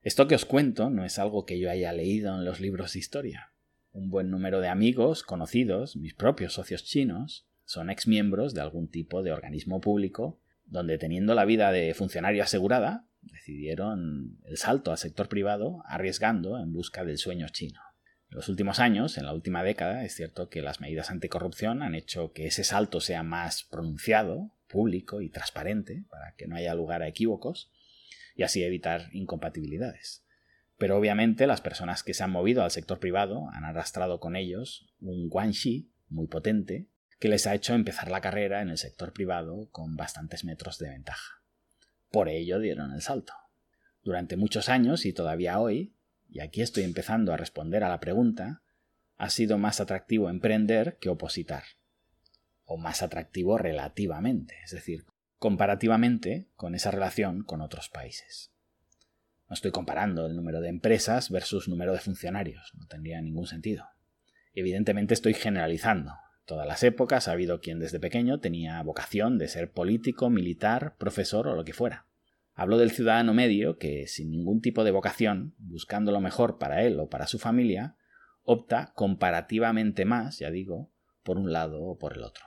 Esto 0.00 0.28
que 0.28 0.36
os 0.36 0.46
cuento 0.46 0.90
no 0.90 1.04
es 1.04 1.18
algo 1.18 1.44
que 1.44 1.58
yo 1.58 1.70
haya 1.70 1.92
leído 1.92 2.34
en 2.34 2.44
los 2.44 2.60
libros 2.60 2.92
de 2.92 3.00
historia. 3.00 3.52
Un 3.92 4.10
buen 4.10 4.30
número 4.30 4.60
de 4.60 4.68
amigos, 4.68 5.22
conocidos, 5.22 5.96
mis 5.96 6.14
propios 6.14 6.54
socios 6.54 6.84
chinos, 6.84 7.46
son 7.64 7.90
exmiembros 7.90 8.54
de 8.54 8.60
algún 8.60 8.88
tipo 8.88 9.22
de 9.22 9.32
organismo 9.32 9.80
público 9.80 10.40
donde 10.66 10.98
teniendo 10.98 11.34
la 11.34 11.44
vida 11.44 11.72
de 11.72 11.94
funcionario 11.94 12.42
asegurada, 12.42 13.06
decidieron 13.22 14.38
el 14.44 14.56
salto 14.56 14.90
al 14.90 14.98
sector 14.98 15.28
privado 15.28 15.82
arriesgando 15.86 16.58
en 16.58 16.72
busca 16.72 17.04
del 17.04 17.18
sueño 17.18 17.48
chino 17.48 17.80
En 18.30 18.36
los 18.36 18.48
últimos 18.48 18.80
años, 18.80 19.16
en 19.18 19.24
la 19.24 19.32
última 19.32 19.62
década, 19.62 20.04
es 20.04 20.14
cierto 20.14 20.48
que 20.48 20.62
las 20.62 20.80
medidas 20.80 21.10
anticorrupción 21.10 21.82
han 21.82 21.94
hecho 21.94 22.32
que 22.32 22.46
ese 22.46 22.64
salto 22.64 23.00
sea 23.00 23.22
más 23.22 23.64
pronunciado, 23.64 24.52
público 24.68 25.20
y 25.20 25.30
transparente, 25.30 26.04
para 26.10 26.34
que 26.36 26.46
no 26.46 26.56
haya 26.56 26.74
lugar 26.74 27.02
a 27.02 27.08
equívocos, 27.08 27.70
y 28.34 28.42
así 28.42 28.62
evitar 28.62 29.08
incompatibilidades. 29.12 30.24
Pero 30.76 30.98
obviamente 30.98 31.46
las 31.46 31.60
personas 31.60 32.02
que 32.02 32.14
se 32.14 32.24
han 32.24 32.32
movido 32.32 32.64
al 32.64 32.70
sector 32.70 32.98
privado 32.98 33.48
han 33.52 33.64
arrastrado 33.64 34.18
con 34.18 34.34
ellos 34.34 34.92
un 35.00 35.28
guanxi 35.28 35.90
muy 36.08 36.26
potente 36.26 36.88
que 37.18 37.28
les 37.28 37.46
ha 37.46 37.54
hecho 37.54 37.74
empezar 37.74 38.10
la 38.10 38.20
carrera 38.20 38.62
en 38.62 38.68
el 38.68 38.78
sector 38.78 39.12
privado 39.12 39.68
con 39.70 39.96
bastantes 39.96 40.44
metros 40.44 40.78
de 40.78 40.90
ventaja. 40.90 41.42
Por 42.10 42.28
ello 42.28 42.58
dieron 42.58 42.92
el 42.92 43.02
salto. 43.02 43.32
Durante 44.02 44.36
muchos 44.36 44.68
años 44.68 45.06
y 45.06 45.12
todavía 45.12 45.58
hoy, 45.58 45.94
y 46.28 46.40
aquí 46.40 46.62
estoy 46.62 46.84
empezando 46.84 47.32
a 47.32 47.36
responder 47.36 47.84
a 47.84 47.88
la 47.88 48.00
pregunta, 48.00 48.62
ha 49.16 49.30
sido 49.30 49.58
más 49.58 49.80
atractivo 49.80 50.28
emprender 50.28 50.98
que 51.00 51.08
opositar. 51.08 51.64
O 52.64 52.76
más 52.76 53.02
atractivo 53.02 53.58
relativamente, 53.58 54.56
es 54.64 54.72
decir, 54.72 55.04
comparativamente 55.38 56.48
con 56.56 56.74
esa 56.74 56.90
relación 56.90 57.42
con 57.42 57.60
otros 57.60 57.88
países. 57.88 58.52
No 59.48 59.54
estoy 59.54 59.70
comparando 59.72 60.26
el 60.26 60.36
número 60.36 60.60
de 60.60 60.68
empresas 60.68 61.30
versus 61.30 61.68
número 61.68 61.92
de 61.92 61.98
funcionarios, 61.98 62.72
no 62.74 62.86
tendría 62.86 63.20
ningún 63.20 63.46
sentido. 63.46 63.86
Evidentemente 64.54 65.14
estoy 65.14 65.34
generalizando. 65.34 66.12
Todas 66.44 66.66
las 66.66 66.82
épocas 66.82 67.28
ha 67.28 67.32
habido 67.32 67.60
quien 67.60 67.78
desde 67.78 68.00
pequeño 68.00 68.40
tenía 68.40 68.82
vocación 68.82 69.38
de 69.38 69.48
ser 69.48 69.72
político, 69.72 70.30
militar, 70.30 70.96
profesor 70.98 71.48
o 71.48 71.54
lo 71.54 71.64
que 71.64 71.72
fuera. 71.72 72.06
Hablo 72.54 72.78
del 72.78 72.92
ciudadano 72.92 73.34
medio 73.34 73.78
que, 73.78 74.06
sin 74.06 74.30
ningún 74.30 74.60
tipo 74.60 74.84
de 74.84 74.92
vocación, 74.92 75.54
buscando 75.58 76.12
lo 76.12 76.20
mejor 76.20 76.58
para 76.58 76.84
él 76.84 77.00
o 77.00 77.08
para 77.08 77.26
su 77.26 77.38
familia, 77.38 77.96
opta 78.42 78.92
comparativamente 78.94 80.04
más, 80.04 80.38
ya 80.38 80.50
digo, 80.50 80.92
por 81.24 81.38
un 81.38 81.52
lado 81.52 81.82
o 81.82 81.98
por 81.98 82.12
el 82.16 82.22
otro. 82.22 82.44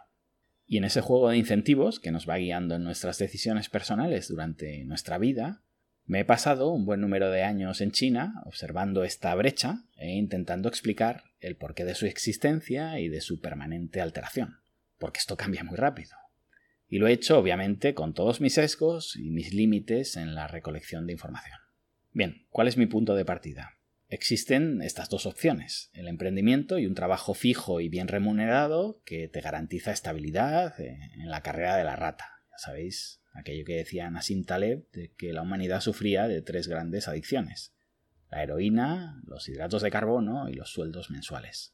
Y 0.65 0.77
en 0.77 0.85
ese 0.85 1.01
juego 1.01 1.29
de 1.29 1.37
incentivos 1.37 1.99
que 1.99 2.11
nos 2.11 2.27
va 2.27 2.37
guiando 2.37 2.75
en 2.75 2.83
nuestras 2.83 3.17
decisiones 3.17 3.69
personales 3.69 4.27
durante 4.29 4.83
nuestra 4.85 5.17
vida, 5.17 5.63
me 6.05 6.21
he 6.21 6.25
pasado 6.25 6.71
un 6.71 6.85
buen 6.85 7.01
número 7.01 7.29
de 7.31 7.43
años 7.43 7.81
en 7.81 7.91
China 7.91 8.41
observando 8.45 9.03
esta 9.03 9.35
brecha 9.35 9.83
e 9.97 10.15
intentando 10.15 10.69
explicar 10.69 11.23
el 11.39 11.55
porqué 11.55 11.85
de 11.85 11.95
su 11.95 12.05
existencia 12.05 12.99
y 12.99 13.09
de 13.09 13.21
su 13.21 13.41
permanente 13.41 14.01
alteración, 14.01 14.59
porque 14.97 15.19
esto 15.19 15.37
cambia 15.37 15.63
muy 15.63 15.77
rápido. 15.77 16.15
Y 16.89 16.99
lo 16.99 17.07
he 17.07 17.13
hecho, 17.13 17.37
obviamente, 17.37 17.93
con 17.93 18.13
todos 18.13 18.39
mis 18.39 18.53
sesgos 18.53 19.15
y 19.15 19.29
mis 19.29 19.53
límites 19.53 20.15
en 20.15 20.35
la 20.35 20.47
recolección 20.47 21.05
de 21.05 21.13
información. 21.13 21.59
Bien, 22.13 22.45
¿cuál 22.49 22.67
es 22.67 22.77
mi 22.77 22.85
punto 22.85 23.13
de 23.13 23.25
partida? 23.25 23.77
Existen 24.09 24.81
estas 24.81 25.09
dos 25.09 25.25
opciones, 25.25 25.89
el 25.93 26.07
emprendimiento 26.07 26.79
y 26.79 26.85
un 26.85 26.95
trabajo 26.95 27.33
fijo 27.33 27.81
y 27.81 27.89
bien 27.89 28.07
remunerado 28.07 29.01
que 29.03 29.27
te 29.27 29.41
garantiza 29.41 29.91
estabilidad 29.91 30.79
en 30.79 31.29
la 31.29 31.41
carrera 31.41 31.75
de 31.75 31.83
la 31.83 31.97
rata. 31.97 32.25
Ya 32.51 32.57
sabéis, 32.57 33.21
aquello 33.33 33.65
que 33.65 33.75
decía 33.75 34.09
Nassim 34.09 34.45
Taleb 34.45 34.89
de 34.91 35.11
que 35.13 35.33
la 35.33 35.41
humanidad 35.41 35.81
sufría 35.81 36.29
de 36.29 36.41
tres 36.41 36.69
grandes 36.69 37.09
adicciones. 37.09 37.75
La 38.29 38.43
heroína, 38.43 39.21
los 39.25 39.47
hidratos 39.47 39.81
de 39.81 39.91
carbono 39.91 40.49
y 40.49 40.53
los 40.53 40.71
sueldos 40.71 41.09
mensuales. 41.09 41.73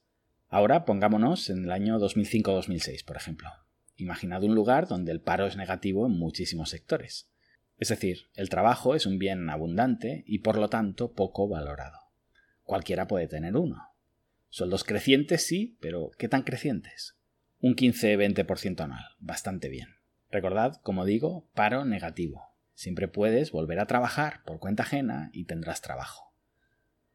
Ahora 0.50 0.86
pongámonos 0.86 1.50
en 1.50 1.63
el 1.63 1.72
año 1.72 1.98
2005-2006, 2.00 3.03
por 3.05 3.17
ejemplo. 3.17 3.50
Imaginad 3.95 4.43
un 4.43 4.55
lugar 4.55 4.88
donde 4.88 5.12
el 5.12 5.22
paro 5.22 5.48
es 5.48 5.57
negativo 5.57 6.05
en 6.05 6.13
muchísimos 6.13 6.69
sectores. 6.69 7.29
Es 7.77 7.89
decir, 7.89 8.29
el 8.36 8.50
trabajo 8.50 8.95
es 8.95 9.05
un 9.05 9.17
bien 9.17 9.50
abundante 9.50 10.24
y 10.27 10.39
por 10.39 10.57
lo 10.57 10.69
tanto 10.69 11.13
poco 11.13 11.48
valorado. 11.48 11.98
Cualquiera 12.63 13.07
puede 13.07 13.27
tener 13.27 13.57
uno. 13.57 13.81
Sueldos 14.50 14.83
crecientes 14.83 15.45
sí, 15.45 15.77
pero 15.81 16.12
¿qué 16.17 16.27
tan 16.27 16.43
crecientes? 16.43 17.17
Un 17.60 17.75
15-20% 17.75 18.81
anual, 18.81 19.03
bastante 19.19 19.69
bien. 19.69 19.89
Recordad, 20.29 20.79
como 20.83 21.05
digo, 21.05 21.50
paro 21.53 21.86
negativo. 21.86 22.53
Siempre 22.75 23.07
puedes 23.07 23.51
volver 23.51 23.79
a 23.79 23.88
trabajar 23.88 24.43
por 24.45 24.60
cuenta 24.60 24.83
ajena 24.83 25.29
y 25.33 25.45
tendrás 25.45 25.81
trabajo. 25.81 26.23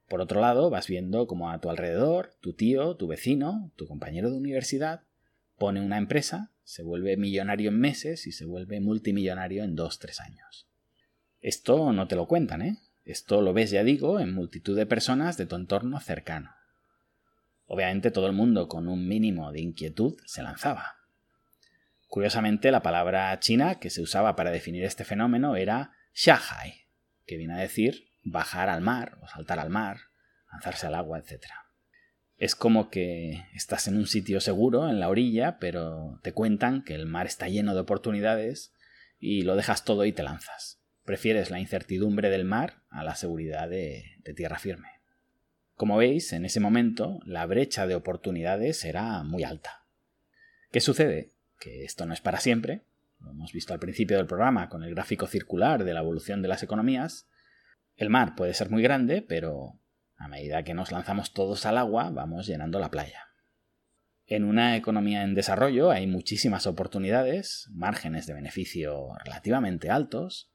Por 0.09 0.21
otro 0.21 0.41
lado, 0.41 0.71
vas 0.71 0.87
viendo 0.87 1.27
como 1.27 1.51
a 1.51 1.61
tu 1.61 1.71
alrededor, 1.71 2.35
tu 2.41 2.55
tío, 2.55 2.97
tu 2.97 3.07
vecino, 3.07 3.73
tu 3.77 3.87
compañero 3.87 4.31
de 4.31 4.37
universidad, 4.37 5.03
pone 5.59 5.81
una 5.81 5.99
empresa 5.99 6.51
se 6.69 6.83
vuelve 6.83 7.17
millonario 7.17 7.71
en 7.71 7.81
meses 7.81 8.27
y 8.27 8.33
se 8.33 8.45
vuelve 8.45 8.79
multimillonario 8.79 9.65
en 9.65 9.75
dos, 9.75 9.99
tres 9.99 10.21
años. 10.21 10.69
Esto 11.41 11.95
no 11.95 12.09
te 12.09 12.15
lo 12.15 12.27
cuentan, 12.27 12.61
¿eh? 12.61 12.77
Esto 13.07 13.41
lo 13.41 13.55
ves, 13.55 13.71
ya 13.71 13.83
digo, 13.83 14.21
en 14.21 14.35
multitud 14.35 14.77
de 14.77 14.85
personas 14.85 15.39
de 15.39 15.47
tu 15.47 15.57
entorno 15.57 15.99
cercano. 15.99 16.51
Obviamente 17.65 18.11
todo 18.11 18.27
el 18.27 18.35
mundo 18.35 18.69
con 18.69 18.87
un 18.87 19.09
mínimo 19.09 19.51
de 19.51 19.63
inquietud 19.63 20.19
se 20.27 20.43
lanzaba. 20.43 20.99
Curiosamente, 22.07 22.71
la 22.71 22.83
palabra 22.83 23.41
china 23.41 23.77
que 23.77 23.89
se 23.89 24.03
usaba 24.03 24.37
para 24.37 24.51
definir 24.51 24.85
este 24.85 25.05
fenómeno 25.05 25.57
era 25.57 25.93
Shanghai, 26.13 26.83
que 27.25 27.39
viene 27.39 27.55
a 27.55 27.59
decir 27.61 28.08
bajar 28.31 28.69
al 28.69 28.81
mar 28.81 29.19
o 29.23 29.29
saltar 29.29 29.59
al 29.59 29.71
mar, 29.71 29.99
lanzarse 30.53 30.87
al 30.87 30.95
agua, 30.95 31.19
etc. 31.19 31.47
Es 32.37 32.55
como 32.55 32.89
que 32.89 33.45
estás 33.55 33.89
en 33.89 33.97
un 33.97 34.07
sitio 34.07 34.41
seguro, 34.41 34.89
en 34.89 35.01
la 35.01 35.09
orilla, 35.09 35.59
pero 35.59 36.21
te 36.23 36.33
cuentan 36.33 36.85
que 36.85 36.95
el 36.95 37.07
mar 37.07 37.27
está 37.27 37.49
lleno 37.49 37.75
de 37.75 37.81
oportunidades 37.81 38.73
y 39.19 39.43
lo 39.43 39.57
dejas 39.57 39.85
todo 39.85 40.05
y 40.05 40.13
te 40.13 40.23
lanzas. 40.23 40.81
Prefieres 41.05 41.51
la 41.51 41.59
incertidumbre 41.59 42.31
del 42.31 42.45
mar 42.45 42.83
a 42.91 43.03
la 43.03 43.15
seguridad 43.15 43.69
de, 43.69 44.05
tierra 44.37 44.59
firme. 44.59 44.89
Como 45.75 45.97
veis, 45.97 46.33
en 46.33 46.45
ese 46.45 46.61
momento 46.61 47.19
la 47.25 47.47
brecha 47.47 47.87
de 47.87 47.95
oportunidades 47.95 48.85
era 48.85 49.23
muy 49.25 49.43
alta. 49.43 49.87
¿Qué 50.71 50.81
sucede? 50.81 51.31
Que 51.59 51.85
esto 51.85 52.05
no 52.07 52.13
es 52.13 52.21
para 52.21 52.41
siempre. 52.41 52.83
Lo 53.21 53.31
hemos 53.31 53.53
visto 53.53 53.73
al 53.73 53.81
principio 53.81 54.17
del 54.17 54.27
programa 54.27 54.69
con 54.69 54.85
el 54.85 54.95
gráfico 54.95 55.27
circular 55.27 55.85
de 55.85 55.95
la 55.95 56.01
evolución 56.01 56.43
de 56.43 56.49
las 56.49 56.63
economías. 56.63 57.27
El 57.99 58.11
mar 58.11 58.37
puede 58.37 58.55
ser 58.55 58.71
muy 58.71 58.81
grande, 58.81 59.23
pero 59.23 59.81
a 60.17 60.29
medida 60.29 60.63
que 60.63 60.73
nos 60.73 60.93
lanzamos 60.93 61.33
todos 61.33 61.67
al 61.67 61.77
agua, 61.77 62.11
vamos 62.11 62.47
llenando 62.47 62.79
la 62.79 62.93
playa. 62.93 63.25
En 64.25 64.45
una 64.45 64.77
economía 64.77 65.25
en 65.25 65.35
desarrollo 65.35 65.91
hay 65.91 66.07
muchísimas 66.07 66.69
oportunidades, 66.69 67.69
márgenes 67.73 68.29
de 68.29 68.35
beneficio 68.35 69.09
relativamente 69.25 69.91
altos, 69.91 70.49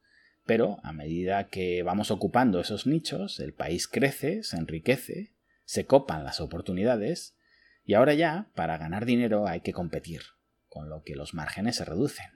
pero 0.46 0.78
a 0.84 0.94
medida 0.94 1.48
que 1.48 1.82
vamos 1.82 2.10
ocupando 2.10 2.60
esos 2.60 2.86
nichos, 2.86 3.38
el 3.40 3.52
país 3.52 3.88
crece, 3.88 4.42
se 4.42 4.56
enriquece, 4.56 5.34
se 5.66 5.84
copan 5.84 6.24
las 6.24 6.40
oportunidades, 6.40 7.36
y 7.84 7.92
ahora 7.92 8.14
ya, 8.14 8.48
para 8.54 8.78
ganar 8.78 9.04
dinero 9.04 9.46
hay 9.46 9.60
que 9.60 9.74
competir, 9.74 10.22
con 10.68 10.88
lo 10.88 11.02
que 11.02 11.14
los 11.14 11.34
márgenes 11.34 11.76
se 11.76 11.84
reducen. 11.84 12.30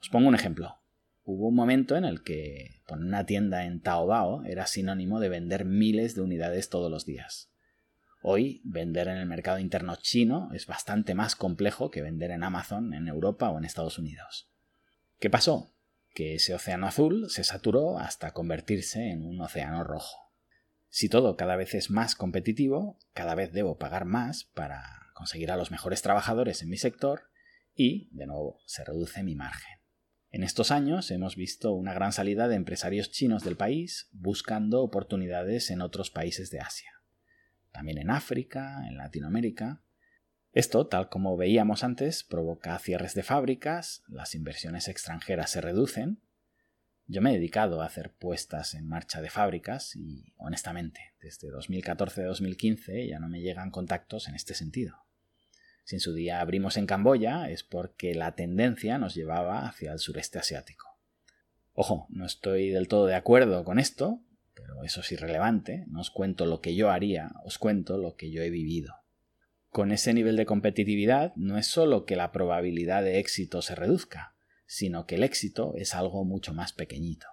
Os 0.00 0.08
pongo 0.08 0.28
un 0.28 0.34
ejemplo. 0.34 0.81
Hubo 1.24 1.48
un 1.48 1.54
momento 1.54 1.96
en 1.96 2.04
el 2.04 2.24
que 2.24 2.82
poner 2.86 3.06
una 3.06 3.26
tienda 3.26 3.64
en 3.64 3.80
Taobao 3.80 4.44
era 4.44 4.66
sinónimo 4.66 5.20
de 5.20 5.28
vender 5.28 5.64
miles 5.64 6.16
de 6.16 6.22
unidades 6.22 6.68
todos 6.68 6.90
los 6.90 7.06
días. 7.06 7.52
Hoy, 8.24 8.60
vender 8.64 9.06
en 9.08 9.18
el 9.18 9.26
mercado 9.26 9.60
interno 9.60 9.94
chino 9.96 10.50
es 10.52 10.66
bastante 10.66 11.14
más 11.14 11.36
complejo 11.36 11.90
que 11.90 12.02
vender 12.02 12.32
en 12.32 12.42
Amazon 12.42 12.92
en 12.92 13.06
Europa 13.06 13.50
o 13.50 13.58
en 13.58 13.64
Estados 13.64 13.98
Unidos. 13.98 14.50
¿Qué 15.20 15.30
pasó? 15.30 15.72
Que 16.12 16.34
ese 16.34 16.54
océano 16.54 16.88
azul 16.88 17.30
se 17.30 17.44
saturó 17.44 17.98
hasta 17.98 18.32
convertirse 18.32 19.10
en 19.10 19.24
un 19.24 19.40
océano 19.40 19.84
rojo. 19.84 20.32
Si 20.88 21.08
todo 21.08 21.36
cada 21.36 21.54
vez 21.56 21.74
es 21.74 21.90
más 21.90 22.16
competitivo, 22.16 22.98
cada 23.12 23.34
vez 23.36 23.52
debo 23.52 23.78
pagar 23.78 24.04
más 24.04 24.44
para 24.54 24.84
conseguir 25.14 25.52
a 25.52 25.56
los 25.56 25.70
mejores 25.70 26.02
trabajadores 26.02 26.62
en 26.62 26.68
mi 26.68 26.76
sector 26.76 27.30
y, 27.74 28.08
de 28.10 28.26
nuevo, 28.26 28.58
se 28.66 28.84
reduce 28.84 29.22
mi 29.22 29.34
margen. 29.34 29.81
En 30.32 30.44
estos 30.44 30.70
años 30.70 31.10
hemos 31.10 31.36
visto 31.36 31.72
una 31.72 31.92
gran 31.92 32.10
salida 32.10 32.48
de 32.48 32.54
empresarios 32.54 33.10
chinos 33.10 33.44
del 33.44 33.58
país 33.58 34.08
buscando 34.12 34.82
oportunidades 34.82 35.70
en 35.70 35.82
otros 35.82 36.10
países 36.10 36.50
de 36.50 36.58
Asia. 36.58 36.90
También 37.70 37.98
en 37.98 38.08
África, 38.10 38.88
en 38.88 38.96
Latinoamérica. 38.96 39.82
Esto, 40.54 40.86
tal 40.86 41.10
como 41.10 41.36
veíamos 41.36 41.84
antes, 41.84 42.24
provoca 42.24 42.78
cierres 42.78 43.14
de 43.14 43.22
fábricas, 43.22 44.04
las 44.08 44.34
inversiones 44.34 44.88
extranjeras 44.88 45.50
se 45.50 45.60
reducen. 45.60 46.22
Yo 47.06 47.20
me 47.20 47.32
he 47.32 47.34
dedicado 47.34 47.82
a 47.82 47.86
hacer 47.86 48.14
puestas 48.14 48.72
en 48.72 48.88
marcha 48.88 49.20
de 49.20 49.28
fábricas 49.28 49.94
y, 49.96 50.32
honestamente, 50.38 51.12
desde 51.20 51.48
2014-2015 51.48 53.06
ya 53.06 53.18
no 53.18 53.28
me 53.28 53.42
llegan 53.42 53.70
contactos 53.70 54.28
en 54.28 54.34
este 54.34 54.54
sentido. 54.54 55.01
Si 55.84 55.96
en 55.96 56.00
su 56.00 56.14
día 56.14 56.40
abrimos 56.40 56.76
en 56.76 56.86
Camboya 56.86 57.50
es 57.50 57.62
porque 57.62 58.14
la 58.14 58.34
tendencia 58.34 58.98
nos 58.98 59.14
llevaba 59.14 59.66
hacia 59.66 59.92
el 59.92 59.98
sureste 59.98 60.38
asiático. 60.38 60.86
Ojo, 61.74 62.06
no 62.10 62.26
estoy 62.26 62.70
del 62.70 62.88
todo 62.88 63.06
de 63.06 63.14
acuerdo 63.14 63.64
con 63.64 63.78
esto, 63.78 64.20
pero 64.54 64.84
eso 64.84 65.00
es 65.00 65.10
irrelevante, 65.12 65.84
no 65.88 66.00
os 66.00 66.10
cuento 66.10 66.46
lo 66.46 66.60
que 66.60 66.74
yo 66.74 66.90
haría, 66.90 67.32
os 67.44 67.58
cuento 67.58 67.96
lo 67.98 68.14
que 68.14 68.30
yo 68.30 68.42
he 68.42 68.50
vivido. 68.50 68.94
Con 69.70 69.90
ese 69.90 70.12
nivel 70.12 70.36
de 70.36 70.44
competitividad 70.44 71.32
no 71.34 71.56
es 71.56 71.66
solo 71.66 72.04
que 72.04 72.14
la 72.14 72.30
probabilidad 72.30 73.02
de 73.02 73.18
éxito 73.18 73.62
se 73.62 73.74
reduzca, 73.74 74.34
sino 74.66 75.06
que 75.06 75.14
el 75.14 75.22
éxito 75.22 75.72
es 75.76 75.94
algo 75.94 76.24
mucho 76.24 76.52
más 76.52 76.72
pequeñito. 76.74 77.26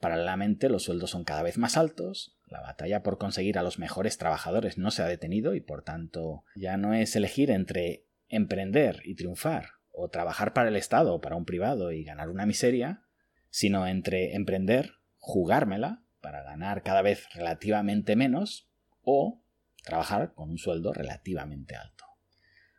Paralelamente, 0.00 0.70
los 0.70 0.84
sueldos 0.84 1.10
son 1.10 1.24
cada 1.24 1.42
vez 1.42 1.58
más 1.58 1.76
altos, 1.76 2.38
la 2.46 2.60
batalla 2.60 3.02
por 3.02 3.18
conseguir 3.18 3.58
a 3.58 3.62
los 3.62 3.78
mejores 3.78 4.16
trabajadores 4.16 4.78
no 4.78 4.90
se 4.90 5.02
ha 5.02 5.06
detenido 5.06 5.54
y 5.54 5.60
por 5.60 5.82
tanto 5.82 6.44
ya 6.56 6.78
no 6.78 6.94
es 6.94 7.14
elegir 7.16 7.50
entre 7.50 8.06
emprender 8.28 9.02
y 9.04 9.14
triunfar 9.14 9.68
o 9.92 10.08
trabajar 10.08 10.54
para 10.54 10.70
el 10.70 10.76
Estado 10.76 11.14
o 11.14 11.20
para 11.20 11.36
un 11.36 11.44
privado 11.44 11.92
y 11.92 12.02
ganar 12.02 12.30
una 12.30 12.46
miseria, 12.46 13.02
sino 13.50 13.86
entre 13.86 14.34
emprender, 14.34 14.94
jugármela 15.18 16.02
para 16.22 16.42
ganar 16.42 16.82
cada 16.82 17.02
vez 17.02 17.28
relativamente 17.34 18.16
menos 18.16 18.70
o 19.02 19.42
trabajar 19.84 20.32
con 20.34 20.50
un 20.50 20.58
sueldo 20.58 20.94
relativamente 20.94 21.76
alto. 21.76 22.04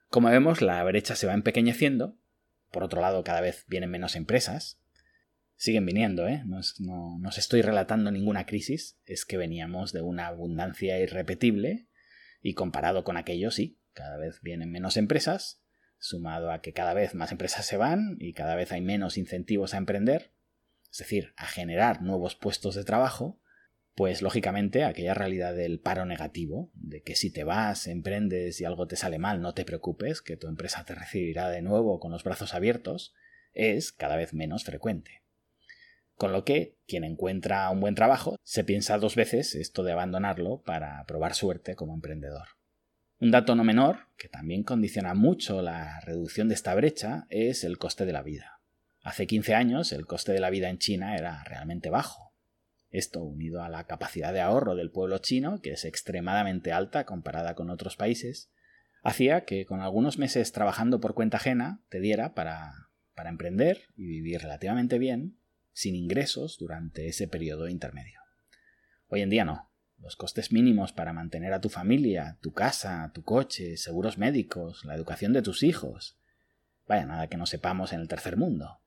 Como 0.10 0.30
vemos, 0.30 0.62
la 0.62 0.84
brecha 0.84 1.16
se 1.16 1.28
va 1.28 1.34
empequeñeciendo, 1.34 2.18
por 2.72 2.84
otro 2.84 3.00
lado 3.00 3.24
cada 3.24 3.42
vez 3.42 3.66
vienen 3.68 3.92
menos 3.92 4.16
empresas, 4.16 4.81
siguen 5.62 5.86
viniendo, 5.86 6.28
¿eh? 6.28 6.42
No, 6.48 6.60
no, 6.80 7.30
os 7.30 7.38
estoy 7.38 7.62
relatando 7.62 8.10
ninguna 8.10 8.48
crisis, 8.48 8.98
es 9.06 9.26
que 9.26 9.38
veníamos 9.38 9.94
de 9.94 10.02
una 10.02 10.26
abundancia 10.26 10.98
irrepetible 10.98 11.88
y 12.42 12.56
comparado 12.56 13.04
con 13.04 13.16
aquello, 13.16 13.52
sí, 13.52 13.80
cada 13.94 14.18
vez 14.18 14.42
vienen 14.42 14.72
menos 14.72 14.98
empresas, 14.98 15.62
sumado 16.00 16.52
a 16.52 16.62
que 16.62 16.74
cada 16.74 16.96
vez 16.96 17.14
más 17.14 17.32
empresas 17.32 17.68
se 17.68 17.78
van 17.78 18.18
y 18.18 18.34
cada 18.34 18.56
vez 18.56 18.72
hay 18.72 18.82
menos 18.82 19.20
incentivos 19.20 19.76
a 19.76 19.78
emprender, 19.78 20.32
es 20.92 20.98
decir, 20.98 21.32
a 21.38 21.46
generar 21.46 22.02
nuevos 22.02 22.34
puestos 22.34 22.74
de 22.74 22.84
trabajo, 22.84 23.40
pues 23.94 24.24
lógicamente 24.24 24.84
aquella 24.84 25.14
realidad 25.14 25.54
del 25.54 25.80
paro 25.80 26.08
negativo, 26.08 26.72
de 26.74 27.04
que 27.04 27.14
si 27.16 27.32
te 27.32 27.44
vas, 27.44 27.86
emprendes 27.86 28.60
y 28.62 28.66
algo 28.66 28.88
te 28.88 28.96
sale 28.96 29.20
mal, 29.20 29.42
no 29.42 29.54
te 29.54 29.64
preocupes, 29.64 30.24
que 30.24 30.38
tu 30.38 30.48
empresa 30.48 30.86
te 30.86 30.96
recibirá 30.96 31.50
de 31.50 31.62
nuevo 31.62 32.00
con 32.00 32.12
los 32.12 32.24
brazos 32.24 32.56
abiertos, 32.56 33.14
es 33.54 33.92
cada 33.92 34.16
vez 34.16 34.34
menos 34.34 34.64
frecuente. 34.64 35.21
Con 36.22 36.34
lo 36.34 36.46
que 36.46 36.78
quien 36.86 37.04
encuentra 37.04 37.68
un 37.72 37.80
buen 37.80 37.96
trabajo 37.96 38.38
se 38.44 38.64
piensa 38.64 39.00
dos 39.00 39.16
veces 39.16 39.56
esto 39.56 39.82
de 39.82 39.94
abandonarlo 39.94 40.62
para 40.62 41.04
probar 41.08 41.34
suerte 41.34 41.76
como 41.76 41.96
emprendedor. 41.96 42.50
Un 43.20 43.32
dato 43.32 43.56
no 43.56 43.64
menor, 43.64 44.02
que 44.18 44.30
también 44.30 44.62
condiciona 44.62 45.16
mucho 45.16 45.64
la 45.64 46.00
reducción 46.02 46.48
de 46.48 46.54
esta 46.54 46.76
brecha, 46.76 47.26
es 47.32 47.64
el 47.64 47.80
coste 47.80 48.06
de 48.06 48.14
la 48.14 48.22
vida. 48.22 48.62
Hace 49.02 49.26
15 49.26 49.56
años 49.56 49.92
el 49.94 50.06
coste 50.06 50.32
de 50.32 50.40
la 50.40 50.52
vida 50.52 50.70
en 50.70 50.78
China 50.78 51.16
era 51.16 51.44
realmente 51.44 51.90
bajo. 51.90 52.36
Esto, 52.92 53.24
unido 53.24 53.64
a 53.64 53.70
la 53.70 53.88
capacidad 53.88 54.32
de 54.32 54.42
ahorro 54.42 54.76
del 54.76 54.92
pueblo 54.92 55.18
chino, 55.18 55.60
que 55.60 55.72
es 55.72 55.86
extremadamente 55.86 56.72
alta 56.72 57.08
comparada 57.08 57.56
con 57.56 57.72
otros 57.72 57.96
países, 57.96 58.52
hacía 59.02 59.44
que 59.44 59.66
con 59.66 59.82
algunos 59.82 60.20
meses 60.20 60.52
trabajando 60.52 61.02
por 61.02 61.16
cuenta 61.16 61.38
ajena 61.38 61.82
te 61.90 62.00
diera 62.00 62.36
para, 62.36 62.74
para 63.16 63.32
emprender 63.32 63.86
y 63.98 64.06
vivir 64.06 64.42
relativamente 64.42 65.00
bien 65.00 65.41
sin 65.74 65.96
ingresos 65.96 66.58
durante 66.58 67.08
ese 67.08 67.28
periodo 67.28 67.68
intermedio. 67.68 68.20
Hoy 69.08 69.22
en 69.22 69.30
día 69.30 69.46
no. 69.46 69.70
Los 70.00 70.16
costes 70.16 70.52
mínimos 70.52 70.94
para 70.94 71.14
mantener 71.14 71.54
a 71.54 71.62
tu 71.62 71.70
familia, 71.70 72.40
tu 72.42 72.54
casa, 72.54 73.12
tu 73.14 73.24
coche, 73.24 73.78
seguros 73.78 74.18
médicos, 74.18 74.84
la 74.84 74.96
educación 74.96 75.32
de 75.32 75.44
tus 75.44 75.62
hijos. 75.62 76.18
Vaya, 76.88 77.06
nada 77.06 77.28
que 77.28 77.38
no 77.38 77.46
sepamos 77.46 77.94
en 77.94 78.02
el 78.02 78.08
tercer 78.08 78.36
mundo. 78.36 78.80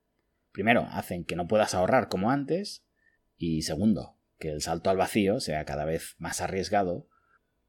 Primero, 0.51 0.87
hacen 0.91 1.23
que 1.23 1.35
no 1.35 1.47
puedas 1.47 1.73
ahorrar 1.73 2.09
como 2.09 2.31
antes. 2.31 2.85
Y 3.37 3.61
segundo, 3.61 4.17
que 4.37 4.49
el 4.49 4.61
salto 4.61 4.89
al 4.89 4.97
vacío 4.97 5.39
sea 5.39 5.65
cada 5.65 5.85
vez 5.85 6.15
más 6.17 6.41
arriesgado, 6.41 7.07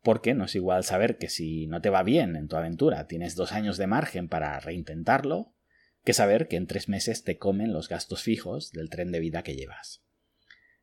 porque 0.02 0.34
no 0.34 0.44
es 0.44 0.54
igual 0.54 0.84
saber 0.84 1.18
que 1.18 1.28
si 1.28 1.66
no 1.66 1.80
te 1.80 1.90
va 1.90 2.02
bien 2.02 2.36
en 2.36 2.48
tu 2.48 2.56
aventura 2.56 3.08
tienes 3.08 3.34
dos 3.34 3.52
años 3.52 3.76
de 3.76 3.88
margen 3.88 4.28
para 4.28 4.58
reintentarlo, 4.60 5.55
que 6.06 6.12
saber 6.12 6.46
que 6.46 6.54
en 6.54 6.68
tres 6.68 6.88
meses 6.88 7.24
te 7.24 7.36
comen 7.36 7.72
los 7.72 7.88
gastos 7.88 8.22
fijos 8.22 8.70
del 8.70 8.90
tren 8.90 9.10
de 9.10 9.18
vida 9.18 9.42
que 9.42 9.56
llevas. 9.56 10.04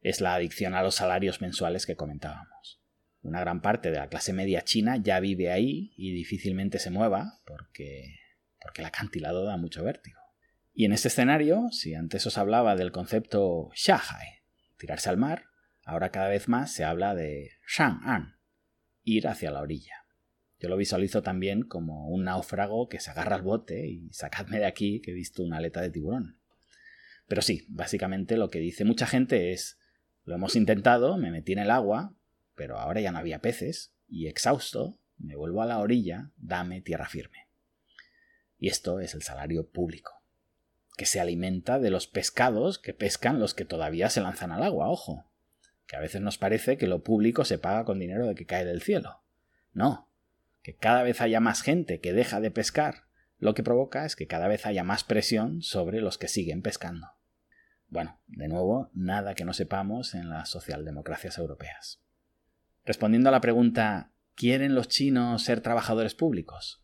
Es 0.01 0.19
la 0.19 0.35
adicción 0.35 0.73
a 0.73 0.83
los 0.83 0.95
salarios 0.95 1.39
mensuales 1.39 1.85
que 1.85 1.95
comentábamos. 1.95 2.81
Una 3.21 3.39
gran 3.39 3.61
parte 3.61 3.89
de 3.89 3.99
la 3.99 4.09
clase 4.09 4.33
media 4.33 4.63
china 4.63 4.97
ya 4.97 5.21
vive 5.21 5.49
ahí 5.49 5.93
y 5.95 6.11
difícilmente 6.11 6.77
se 6.77 6.89
mueva 6.89 7.39
porque, 7.45 8.19
porque 8.61 8.81
el 8.81 8.87
acantilado 8.87 9.45
da 9.45 9.55
mucho 9.55 9.81
vértigo. 9.81 10.19
Y 10.73 10.83
en 10.83 10.91
este 10.91 11.07
escenario, 11.07 11.69
si 11.71 11.95
antes 11.95 12.27
os 12.27 12.37
hablaba 12.37 12.75
del 12.75 12.91
concepto 12.91 13.71
Shahai, 13.75 14.41
tirarse 14.77 15.07
al 15.07 15.15
mar, 15.15 15.45
ahora 15.85 16.11
cada 16.11 16.27
vez 16.27 16.49
más 16.49 16.73
se 16.73 16.83
habla 16.83 17.15
de 17.15 17.51
Shang'an, 17.65 18.39
ir 19.03 19.29
hacia 19.29 19.51
la 19.51 19.61
orilla. 19.61 20.02
Yo 20.63 20.69
lo 20.69 20.77
visualizo 20.77 21.21
también 21.21 21.63
como 21.63 22.07
un 22.07 22.23
náufrago 22.23 22.87
que 22.87 23.01
se 23.01 23.11
agarra 23.11 23.35
al 23.35 23.41
bote 23.41 23.85
y 23.85 24.07
sacadme 24.13 24.59
de 24.59 24.65
aquí 24.65 25.01
que 25.01 25.11
he 25.11 25.13
visto 25.13 25.43
una 25.43 25.57
aleta 25.57 25.81
de 25.81 25.89
tiburón. 25.89 26.39
Pero 27.27 27.41
sí, 27.41 27.65
básicamente 27.67 28.37
lo 28.37 28.49
que 28.49 28.59
dice 28.59 28.85
mucha 28.85 29.05
gente 29.05 29.51
es 29.51 29.77
lo 30.23 30.35
hemos 30.35 30.55
intentado, 30.55 31.17
me 31.17 31.31
metí 31.31 31.51
en 31.51 31.59
el 31.59 31.69
agua, 31.69 32.15
pero 32.55 32.79
ahora 32.79 33.01
ya 33.01 33.11
no 33.11 33.17
había 33.17 33.39
peces, 33.39 33.93
y 34.07 34.27
exhausto, 34.27 34.97
me 35.17 35.35
vuelvo 35.35 35.61
a 35.61 35.65
la 35.65 35.79
orilla, 35.79 36.31
dame 36.37 36.79
tierra 36.79 37.09
firme. 37.09 37.49
Y 38.57 38.69
esto 38.69 39.01
es 39.01 39.15
el 39.15 39.21
salario 39.21 39.67
público, 39.67 40.23
que 40.95 41.05
se 41.05 41.19
alimenta 41.19 41.77
de 41.77 41.89
los 41.89 42.07
pescados 42.07 42.79
que 42.79 42.93
pescan 42.93 43.37
los 43.37 43.53
que 43.53 43.65
todavía 43.65 44.09
se 44.09 44.21
lanzan 44.21 44.53
al 44.53 44.63
agua, 44.63 44.87
ojo, 44.87 45.29
que 45.87 45.97
a 45.97 45.99
veces 45.99 46.21
nos 46.21 46.37
parece 46.37 46.77
que 46.77 46.87
lo 46.87 47.03
público 47.03 47.43
se 47.43 47.57
paga 47.57 47.83
con 47.83 47.99
dinero 47.99 48.27
de 48.27 48.35
que 48.35 48.45
cae 48.45 48.63
del 48.63 48.81
cielo. 48.81 49.23
No, 49.73 50.07
que 50.63 50.75
cada 50.75 51.03
vez 51.03 51.21
haya 51.21 51.39
más 51.39 51.61
gente 51.61 51.99
que 51.99 52.13
deja 52.13 52.39
de 52.39 52.49
pescar, 52.49 53.03
lo 53.37 53.53
que 53.53 53.63
provoca 53.63 54.05
es 54.05 54.15
que 54.15 54.27
cada 54.27 54.47
vez 54.47 54.65
haya 54.65 54.83
más 54.83 55.03
presión 55.03 55.61
sobre 55.61 55.99
los 56.01 56.17
que 56.17 56.29
siguen 56.29 56.61
pescando. 56.61 57.09
Bueno, 57.89 58.21
de 58.27 58.47
nuevo, 58.47 58.89
nada 58.93 59.35
que 59.35 59.45
no 59.45 59.53
sepamos 59.53 60.15
en 60.15 60.29
las 60.29 60.49
socialdemocracias 60.49 61.37
europeas. 61.37 62.01
Respondiendo 62.85 63.29
a 63.29 63.33
la 63.33 63.41
pregunta 63.41 64.13
¿quieren 64.35 64.73
los 64.73 64.87
chinos 64.87 65.43
ser 65.43 65.61
trabajadores 65.61 66.15
públicos? 66.15 66.83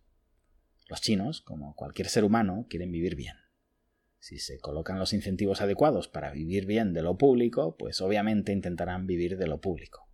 Los 0.87 1.01
chinos, 1.01 1.41
como 1.41 1.75
cualquier 1.75 2.09
ser 2.09 2.25
humano, 2.25 2.67
quieren 2.69 2.91
vivir 2.91 3.15
bien. 3.15 3.35
Si 4.19 4.37
se 4.39 4.59
colocan 4.59 4.99
los 4.99 5.13
incentivos 5.13 5.61
adecuados 5.61 6.09
para 6.09 6.31
vivir 6.31 6.65
bien 6.65 6.93
de 6.93 7.01
lo 7.01 7.17
público, 7.17 7.77
pues 7.77 8.01
obviamente 8.01 8.51
intentarán 8.51 9.07
vivir 9.07 9.37
de 9.37 9.47
lo 9.47 9.61
público. 9.61 10.09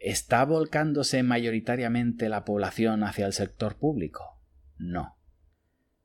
¿Está 0.00 0.46
volcándose 0.46 1.22
mayoritariamente 1.22 2.30
la 2.30 2.46
población 2.46 3.04
hacia 3.04 3.26
el 3.26 3.34
sector 3.34 3.76
público? 3.76 4.40
No. 4.78 5.18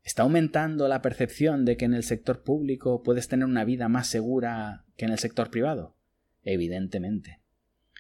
¿Está 0.04 0.24
aumentando 0.24 0.90
la 0.90 1.02
percepción 1.02 1.64
de 1.64 1.78
que 1.78 1.86
en 1.86 1.94
el 1.94 2.04
sector 2.04 2.44
público 2.44 3.04
puedes 3.04 3.30
tener 3.30 3.46
una 3.46 3.64
vida 3.64 3.88
más 3.88 4.08
segura 4.08 4.84
que 4.98 5.06
en 5.06 5.14
el 5.14 5.18
sector 5.18 5.50
privado? 5.50 5.96
Evidentemente. 6.44 7.40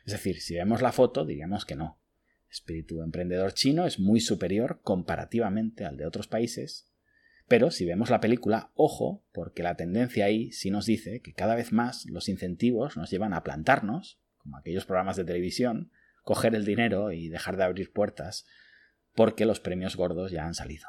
Es 0.05 0.11
decir, 0.11 0.41
si 0.41 0.55
vemos 0.55 0.81
la 0.81 0.91
foto, 0.91 1.23
diríamos 1.23 1.63
que 1.63 1.77
no. 1.77 1.97
El 2.47 2.51
espíritu 2.51 3.01
emprendedor 3.01 3.53
chino 3.53 3.85
es 3.85 3.97
muy 3.97 4.19
superior 4.19 4.81
comparativamente 4.83 5.85
al 5.85 5.95
de 5.95 6.05
otros 6.05 6.27
países, 6.27 6.91
pero 7.47 7.71
si 7.71 7.85
vemos 7.85 8.09
la 8.09 8.19
película, 8.19 8.69
ojo, 8.75 9.23
porque 9.31 9.63
la 9.63 9.77
tendencia 9.77 10.25
ahí 10.25 10.51
sí 10.51 10.71
nos 10.71 10.85
dice 10.85 11.21
que 11.21 11.33
cada 11.33 11.55
vez 11.55 11.71
más 11.71 12.05
los 12.07 12.27
incentivos 12.27 12.97
nos 12.97 13.09
llevan 13.11 13.33
a 13.33 13.43
plantarnos, 13.43 14.19
como 14.45 14.57
aquellos 14.57 14.85
programas 14.85 15.15
de 15.17 15.25
televisión, 15.25 15.91
coger 16.21 16.53
el 16.53 16.65
dinero 16.65 17.11
y 17.11 17.29
dejar 17.29 17.57
de 17.57 17.63
abrir 17.63 17.91
puertas, 17.91 18.45
porque 19.15 19.47
los 19.47 19.59
premios 19.59 19.95
gordos 19.95 20.31
ya 20.31 20.45
han 20.45 20.53
salido. 20.53 20.87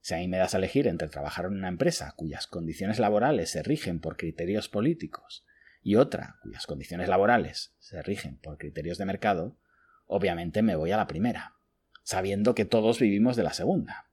Si 0.00 0.14
a 0.14 0.16
mí 0.16 0.26
me 0.26 0.38
das 0.38 0.54
a 0.54 0.56
elegir 0.56 0.88
entre 0.88 1.08
trabajar 1.08 1.44
en 1.44 1.52
una 1.52 1.68
empresa 1.68 2.14
cuyas 2.16 2.46
condiciones 2.46 2.98
laborales 2.98 3.50
se 3.50 3.62
rigen 3.62 4.00
por 4.00 4.16
criterios 4.16 4.70
políticos 4.70 5.44
y 5.82 5.96
otra 5.96 6.36
cuyas 6.42 6.66
condiciones 6.66 7.10
laborales 7.10 7.74
se 7.78 8.00
rigen 8.02 8.38
por 8.38 8.56
criterios 8.56 8.96
de 8.96 9.04
mercado, 9.04 9.58
obviamente 10.06 10.62
me 10.62 10.74
voy 10.74 10.90
a 10.90 10.96
la 10.96 11.06
primera, 11.06 11.56
sabiendo 12.04 12.54
que 12.54 12.64
todos 12.64 13.00
vivimos 13.00 13.36
de 13.36 13.42
la 13.42 13.52
segunda. 13.52 14.08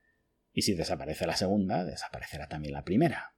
Y 0.51 0.63
si 0.63 0.73
desaparece 0.73 1.25
la 1.25 1.37
segunda, 1.37 1.85
desaparecerá 1.85 2.49
también 2.49 2.73
la 2.73 2.83
primera. 2.83 3.35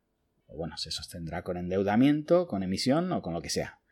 O 0.47 0.57
bueno, 0.57 0.77
se 0.77 0.89
sostendrá 0.89 1.43
con 1.43 1.57
endeudamiento, 1.57 2.47
con 2.47 2.63
emisión 2.63 3.11
o 3.11 3.21
con 3.21 3.35
lo 3.35 3.43
que 3.43 3.51
sea 3.51 3.82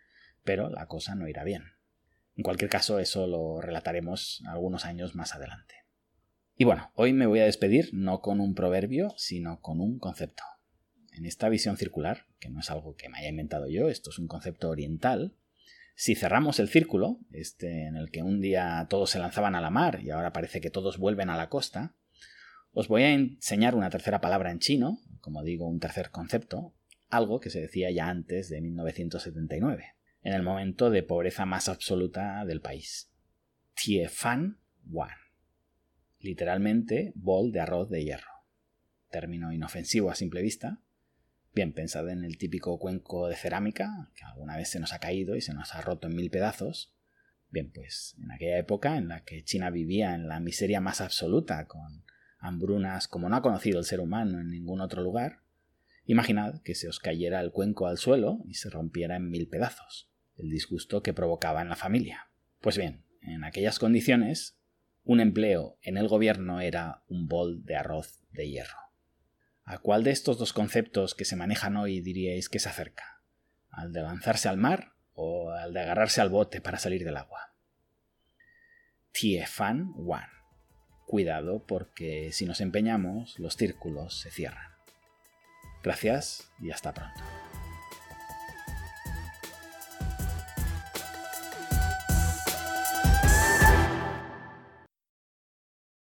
pero 0.44 0.70
la 0.70 0.88
cosa 0.88 1.16
no 1.16 1.28
irá 1.28 1.44
bien. 1.44 1.64
En 2.36 2.44
cualquier 2.44 2.70
caso, 2.70 3.00
eso 3.00 3.28
lo 3.28 3.62
relataremos 3.62 4.42
algunos 4.48 4.86
años 4.86 5.16
más 5.16 5.36
adelante. 5.36 5.76
Y 6.56 6.64
bueno, 6.64 6.92
hoy 6.96 7.14
me 7.14 7.26
voy 7.26 7.40
a 7.40 7.46
despedir 7.46 7.90
no 7.94 8.22
con 8.22 8.40
un 8.40 8.56
proverbio, 8.56 9.14
sino 9.18 9.62
con 9.62 9.82
un 9.82 10.00
concepto. 10.00 10.44
En 11.14 11.26
esta 11.26 11.50
visión 11.50 11.78
circular, 11.78 12.28
que 12.40 12.50
no 12.50 12.60
es 12.62 12.72
algo 12.72 12.96
que 12.96 13.10
me 13.10 13.18
haya 13.20 13.30
inventado 13.30 13.68
yo, 13.68 13.90
esto 13.90 14.12
es 14.12 14.20
un 14.20 14.28
concepto 14.28 14.70
oriental, 14.70 15.36
si 15.96 16.16
cerramos 16.16 16.60
el 16.60 16.70
círculo, 16.70 17.20
este 17.32 17.86
en 17.86 17.98
el 17.98 18.10
que 18.12 18.24
un 18.24 18.42
día 18.42 18.88
todos 18.90 19.10
se 19.10 19.20
lanzaban 19.20 19.56
a 19.56 19.62
la 19.62 19.70
mar 19.70 20.00
y 20.02 20.10
ahora 20.10 20.34
parece 20.34 20.62
que 20.62 20.72
todos 20.72 20.98
vuelven 20.98 21.30
a 21.30 21.38
la 21.38 21.50
costa, 21.50 21.96
os 22.72 22.88
voy 22.88 23.04
a 23.04 23.12
enseñar 23.12 23.76
una 23.76 23.90
tercera 23.90 24.22
palabra 24.22 24.52
en 24.52 24.60
chino, 24.60 25.00
como 25.20 25.44
digo, 25.44 25.68
un 25.68 25.80
tercer 25.80 26.10
concepto, 26.10 26.74
algo 27.10 27.40
que 27.40 27.50
se 27.50 27.60
decía 27.60 27.92
ya 27.92 28.08
antes 28.08 28.50
de 28.50 28.62
1979 28.62 29.96
en 30.24 30.34
el 30.34 30.44
momento 30.44 30.90
de 30.90 31.04
pobreza 31.04 31.46
más 31.46 31.70
absoluta 31.70 32.46
del 32.46 32.62
país. 32.62 33.12
Tie 33.74 34.08
Fan 34.08 34.60
Wan. 34.90 35.12
Literalmente, 36.20 37.14
bol 37.16 37.52
de 37.52 37.60
arroz 37.62 37.90
de 37.90 38.04
hierro. 38.04 38.32
Término 39.10 39.52
inofensivo 39.52 40.12
a 40.12 40.16
simple 40.16 40.42
vista, 40.42 40.82
Bien, 41.54 41.74
pensad 41.74 42.10
en 42.10 42.24
el 42.24 42.38
típico 42.38 42.80
cuenco 42.80 43.28
de 43.28 43.36
cerámica, 43.36 44.10
que 44.16 44.24
alguna 44.24 44.56
vez 44.56 44.70
se 44.70 44.80
nos 44.80 44.94
ha 44.94 45.00
caído 45.00 45.36
y 45.36 45.42
se 45.42 45.54
nos 45.54 45.76
ha 45.76 45.82
roto 45.82 46.08
en 46.08 46.16
mil 46.16 46.30
pedazos. 46.30 46.94
Bien, 47.50 47.70
pues 47.74 48.16
en 48.24 48.32
aquella 48.32 48.58
época 48.58 48.96
en 48.96 49.10
la 49.10 49.26
que 49.26 49.44
China 49.44 49.70
vivía 49.70 50.16
en 50.16 50.30
la 50.30 50.40
miseria 50.40 50.80
más 50.80 51.02
absoluta, 51.02 51.68
con 51.68 52.06
hambrunas 52.40 53.10
como 53.10 53.28
no 53.28 53.36
ha 53.36 53.42
conocido 53.42 53.80
el 53.80 53.86
ser 53.86 54.00
humano 54.00 54.40
en 54.40 54.50
ningún 54.50 54.80
otro 54.80 55.04
lugar, 55.04 55.42
imaginad 56.06 56.62
que 56.62 56.74
se 56.74 56.88
os 56.88 57.00
cayera 57.00 57.42
el 57.42 57.52
cuenco 57.52 57.88
al 57.88 57.98
suelo 57.98 58.40
y 58.46 58.54
se 58.54 58.70
rompiera 58.70 59.18
en 59.18 59.30
mil 59.30 59.50
pedazos, 59.50 60.10
el 60.42 60.50
disgusto 60.50 61.02
que 61.02 61.14
provocaba 61.14 61.62
en 61.62 61.70
la 61.70 61.76
familia. 61.76 62.30
Pues 62.60 62.78
bien, 62.78 63.06
en 63.22 63.44
aquellas 63.44 63.80
condiciones, 63.80 64.60
un 65.04 65.20
empleo 65.20 65.78
en 65.82 65.98
el 65.98 66.08
gobierno 66.08 66.62
era 66.62 67.04
un 67.08 67.28
bol 67.28 67.64
de 67.64 67.76
arroz 67.76 68.20
de 68.32 68.50
hierro. 68.50 68.78
¿A 69.64 69.78
cuál 69.78 70.04
de 70.04 70.12
estos 70.12 70.38
dos 70.38 70.54
conceptos 70.54 71.16
que 71.16 71.26
se 71.26 71.36
manejan 71.36 71.78
hoy 71.78 72.02
diríais 72.02 72.50
que 72.50 72.60
se 72.60 72.70
acerca? 72.70 73.24
¿Al 73.70 73.94
de 73.94 74.02
lanzarse 74.02 74.50
al 74.50 74.58
mar 74.58 74.94
o 75.14 75.52
al 75.52 75.74
de 75.74 75.82
agarrarse 75.82 76.22
al 76.22 76.30
bote 76.30 76.62
para 76.62 76.80
salir 76.80 77.04
del 77.06 77.18
agua? 77.18 77.56
Tiefan 79.12 79.94
Wan. 79.96 80.30
Cuidado 81.06 81.66
porque 81.66 82.32
si 82.32 82.46
nos 82.46 82.62
empeñamos 82.62 83.38
los 83.38 83.56
círculos 83.56 84.20
se 84.20 84.32
cierran. 84.32 84.72
Gracias 85.84 86.52
y 86.60 86.72
hasta 86.72 86.94
pronto. 86.94 87.22